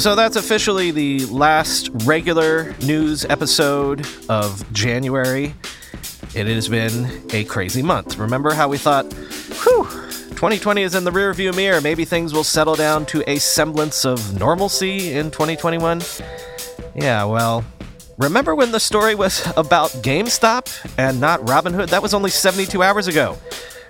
So 0.00 0.14
that's 0.14 0.36
officially 0.36 0.92
the 0.92 1.26
last 1.26 1.90
regular 2.06 2.74
news 2.82 3.26
episode 3.26 4.06
of 4.30 4.72
January. 4.72 5.54
It 6.34 6.46
has 6.46 6.70
been 6.70 7.22
a 7.34 7.44
crazy 7.44 7.82
month. 7.82 8.16
Remember 8.16 8.54
how 8.54 8.68
we 8.68 8.78
thought, 8.78 9.04
whew, 9.62 9.84
2020 10.36 10.82
is 10.82 10.94
in 10.94 11.04
the 11.04 11.10
rearview 11.10 11.54
mirror. 11.54 11.82
Maybe 11.82 12.06
things 12.06 12.32
will 12.32 12.44
settle 12.44 12.76
down 12.76 13.04
to 13.06 13.22
a 13.30 13.38
semblance 13.38 14.06
of 14.06 14.38
normalcy 14.40 15.12
in 15.12 15.30
2021? 15.30 16.00
Yeah, 16.96 17.24
well, 17.24 17.62
remember 18.16 18.54
when 18.54 18.72
the 18.72 18.80
story 18.80 19.14
was 19.14 19.46
about 19.54 19.90
GameStop 19.90 20.94
and 20.96 21.20
not 21.20 21.40
Robinhood? 21.40 21.90
That 21.90 22.02
was 22.02 22.14
only 22.14 22.30
72 22.30 22.82
hours 22.82 23.06
ago. 23.06 23.36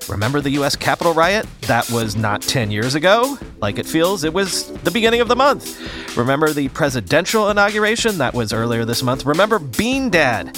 Remember 0.08 0.40
the 0.40 0.50
US 0.50 0.74
Capitol 0.74 1.14
riot? 1.14 1.46
That 1.62 1.88
was 1.90 2.16
not 2.16 2.42
10 2.42 2.72
years 2.72 2.96
ago. 2.96 3.38
Like 3.58 3.78
it 3.78 3.86
feels, 3.86 4.24
it 4.24 4.32
was 4.32 4.72
the 4.82 4.90
beginning 4.90 5.20
of 5.20 5.28
the 5.28 5.36
month. 5.36 6.16
Remember 6.16 6.52
the 6.52 6.68
presidential 6.70 7.48
inauguration? 7.48 8.18
That 8.18 8.34
was 8.34 8.52
earlier 8.52 8.84
this 8.84 9.04
month. 9.04 9.24
Remember 9.24 9.60
Bean 9.60 10.10
Dad? 10.10 10.56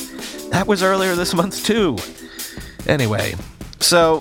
That 0.51 0.67
was 0.67 0.83
earlier 0.83 1.15
this 1.15 1.35
month 1.35 1.67
too. 1.67 1.99
Anyway, 2.87 3.35
so 3.81 4.21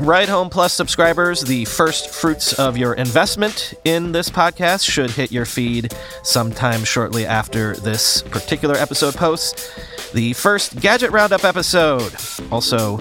Ride 0.00 0.28
Home 0.28 0.48
Plus 0.48 0.72
subscribers, 0.72 1.40
the 1.40 1.64
first 1.64 2.10
fruits 2.10 2.52
of 2.52 2.76
your 2.78 2.94
investment 2.94 3.74
in 3.84 4.12
this 4.12 4.30
podcast 4.30 4.88
should 4.88 5.10
hit 5.10 5.32
your 5.32 5.44
feed 5.44 5.92
sometime 6.22 6.84
shortly 6.84 7.26
after 7.26 7.74
this 7.74 8.22
particular 8.22 8.76
episode 8.76 9.14
posts. 9.14 9.76
The 10.12 10.34
first 10.34 10.80
Gadget 10.80 11.10
Roundup 11.10 11.44
episode. 11.44 12.14
Also, 12.52 12.98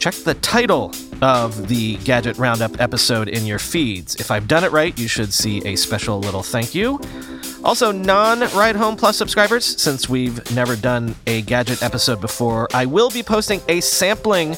check 0.00 0.14
the 0.14 0.34
title 0.34 0.92
of 1.22 1.68
the 1.68 1.96
Gadget 1.98 2.36
Roundup 2.36 2.80
episode 2.80 3.28
in 3.28 3.46
your 3.46 3.60
feeds. 3.60 4.16
If 4.16 4.32
I've 4.32 4.48
done 4.48 4.64
it 4.64 4.72
right, 4.72 4.98
you 4.98 5.06
should 5.06 5.32
see 5.32 5.64
a 5.64 5.76
special 5.76 6.18
little 6.18 6.42
thank 6.42 6.74
you. 6.74 6.98
Also, 7.62 7.92
non 7.92 8.40
Ride 8.40 8.74
Home 8.76 8.96
Plus 8.96 9.16
subscribers, 9.16 9.64
since 9.80 10.08
we've 10.08 10.52
never 10.54 10.74
done 10.76 11.14
a 11.26 11.42
gadget 11.42 11.82
episode 11.82 12.20
before, 12.20 12.68
I 12.72 12.86
will 12.86 13.10
be 13.10 13.22
posting 13.22 13.60
a 13.68 13.80
sampling 13.80 14.56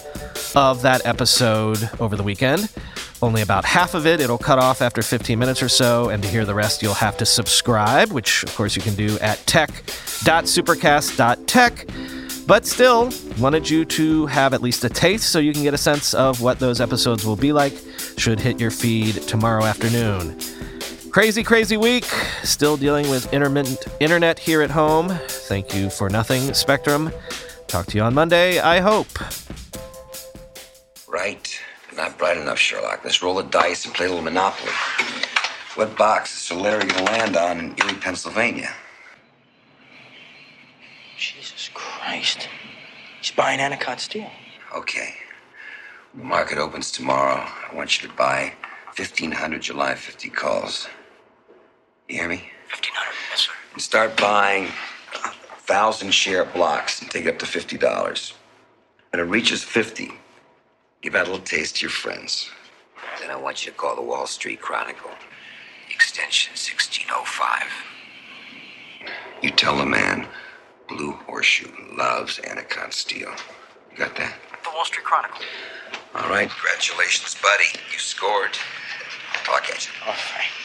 of 0.54 0.82
that 0.82 1.04
episode 1.04 1.90
over 1.98 2.14
the 2.16 2.22
weekend. 2.22 2.68
Only 3.20 3.42
about 3.42 3.64
half 3.64 3.94
of 3.94 4.06
it, 4.06 4.20
it'll 4.20 4.38
cut 4.38 4.58
off 4.58 4.80
after 4.82 5.02
15 5.02 5.36
minutes 5.38 5.62
or 5.62 5.68
so, 5.68 6.10
and 6.10 6.22
to 6.22 6.28
hear 6.28 6.44
the 6.44 6.54
rest, 6.54 6.82
you'll 6.82 6.94
have 6.94 7.16
to 7.18 7.26
subscribe, 7.26 8.12
which 8.12 8.44
of 8.44 8.54
course 8.54 8.76
you 8.76 8.82
can 8.82 8.94
do 8.94 9.18
at 9.20 9.38
tech.supercast.tech. 9.46 11.86
But 12.46 12.66
still, 12.66 13.10
wanted 13.38 13.68
you 13.70 13.84
to 13.84 14.26
have 14.26 14.54
at 14.54 14.62
least 14.62 14.84
a 14.84 14.88
taste 14.88 15.30
so 15.30 15.38
you 15.38 15.52
can 15.52 15.62
get 15.62 15.74
a 15.74 15.78
sense 15.78 16.12
of 16.14 16.40
what 16.40 16.58
those 16.58 16.80
episodes 16.80 17.24
will 17.24 17.36
be 17.36 17.52
like. 17.52 17.72
Should 18.16 18.40
hit 18.40 18.58
your 18.60 18.72
feed 18.72 19.22
tomorrow 19.22 19.64
afternoon. 19.64 20.36
Crazy, 21.12 21.42
crazy 21.42 21.76
week. 21.76 22.06
Still 22.42 22.78
dealing 22.78 23.10
with 23.10 23.30
intermittent 23.34 23.84
internet 24.00 24.38
here 24.38 24.62
at 24.62 24.70
home. 24.70 25.10
Thank 25.28 25.74
you 25.74 25.90
for 25.90 26.08
nothing, 26.08 26.54
Spectrum. 26.54 27.12
Talk 27.66 27.84
to 27.88 27.98
you 27.98 28.02
on 28.02 28.14
Monday, 28.14 28.60
I 28.60 28.80
hope. 28.80 29.08
Right. 31.06 31.60
Not 31.94 32.16
bright 32.16 32.38
enough, 32.38 32.58
Sherlock. 32.58 33.04
Let's 33.04 33.22
roll 33.22 33.34
the 33.34 33.42
dice 33.42 33.84
and 33.84 33.94
play 33.94 34.06
a 34.06 34.08
little 34.08 34.24
Monopoly. 34.24 34.72
What 35.74 35.98
box 35.98 36.32
is 36.32 36.38
Sir 36.38 36.54
Larry 36.54 36.86
going 36.86 37.04
to 37.04 37.12
land 37.12 37.36
on 37.36 37.60
in 37.60 37.74
Erie, 37.76 38.00
Pennsylvania? 38.00 38.72
Jesus 41.18 41.68
Christ. 41.74 42.48
He's 43.20 43.32
buying 43.32 43.60
Anacott 43.60 44.00
steel. 44.00 44.30
Okay. 44.74 45.14
The 46.14 46.24
market 46.24 46.56
opens 46.56 46.90
tomorrow. 46.90 47.46
I 47.70 47.74
want 47.74 48.00
you 48.00 48.08
to 48.08 48.14
buy 48.14 48.54
1,500 48.96 49.60
July 49.60 49.94
50 49.94 50.30
calls. 50.30 50.88
You 52.08 52.16
hear 52.18 52.28
me? 52.28 52.36
1500 52.70 53.14
yes, 53.30 53.40
sir. 53.40 53.52
And 53.72 53.82
start 53.82 54.16
buying 54.16 54.66
a 55.24 55.30
thousand 55.60 56.12
share 56.12 56.44
blocks 56.44 57.00
and 57.00 57.10
take 57.10 57.26
it 57.26 57.30
up 57.34 57.38
to 57.40 57.46
$50. 57.46 58.32
When 59.10 59.20
it 59.20 59.24
reaches 59.24 59.62
50, 59.62 60.10
give 61.00 61.14
out 61.14 61.26
a 61.26 61.30
little 61.30 61.44
taste 61.44 61.76
to 61.76 61.82
your 61.82 61.90
friends. 61.90 62.50
Then 63.20 63.30
I 63.30 63.36
want 63.36 63.64
you 63.64 63.72
to 63.72 63.78
call 63.78 63.94
the 63.96 64.02
Wall 64.02 64.26
Street 64.26 64.60
Chronicle, 64.60 65.10
extension 65.90 66.52
1605. 66.52 67.68
You 69.42 69.50
tell 69.50 69.76
the 69.76 69.86
man 69.86 70.26
Blue 70.88 71.12
Horseshoe 71.12 71.70
loves 71.96 72.38
Anacott 72.40 72.92
steel. 72.92 73.30
You 73.90 73.96
got 73.98 74.16
that? 74.16 74.34
The 74.64 74.70
Wall 74.74 74.84
Street 74.84 75.04
Chronicle. 75.04 75.42
All 76.14 76.28
right. 76.28 76.48
Congratulations, 76.50 77.36
buddy. 77.40 77.64
You 77.92 77.98
scored. 77.98 78.56
Talk 79.44 79.68
at 79.70 79.86
you. 79.86 79.92
All 80.06 80.12
right. 80.12 80.61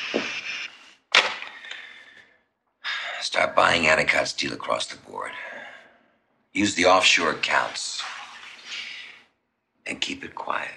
Start 3.38 3.56
buying 3.56 3.84
Anacott 3.84 4.26
steel 4.26 4.54
across 4.54 4.88
the 4.88 4.98
board. 4.98 5.30
Use 6.54 6.74
the 6.74 6.86
offshore 6.86 7.34
accounts. 7.34 8.02
And 9.86 10.02
keep 10.02 10.24
it 10.24 10.34
quiet. 10.34 10.72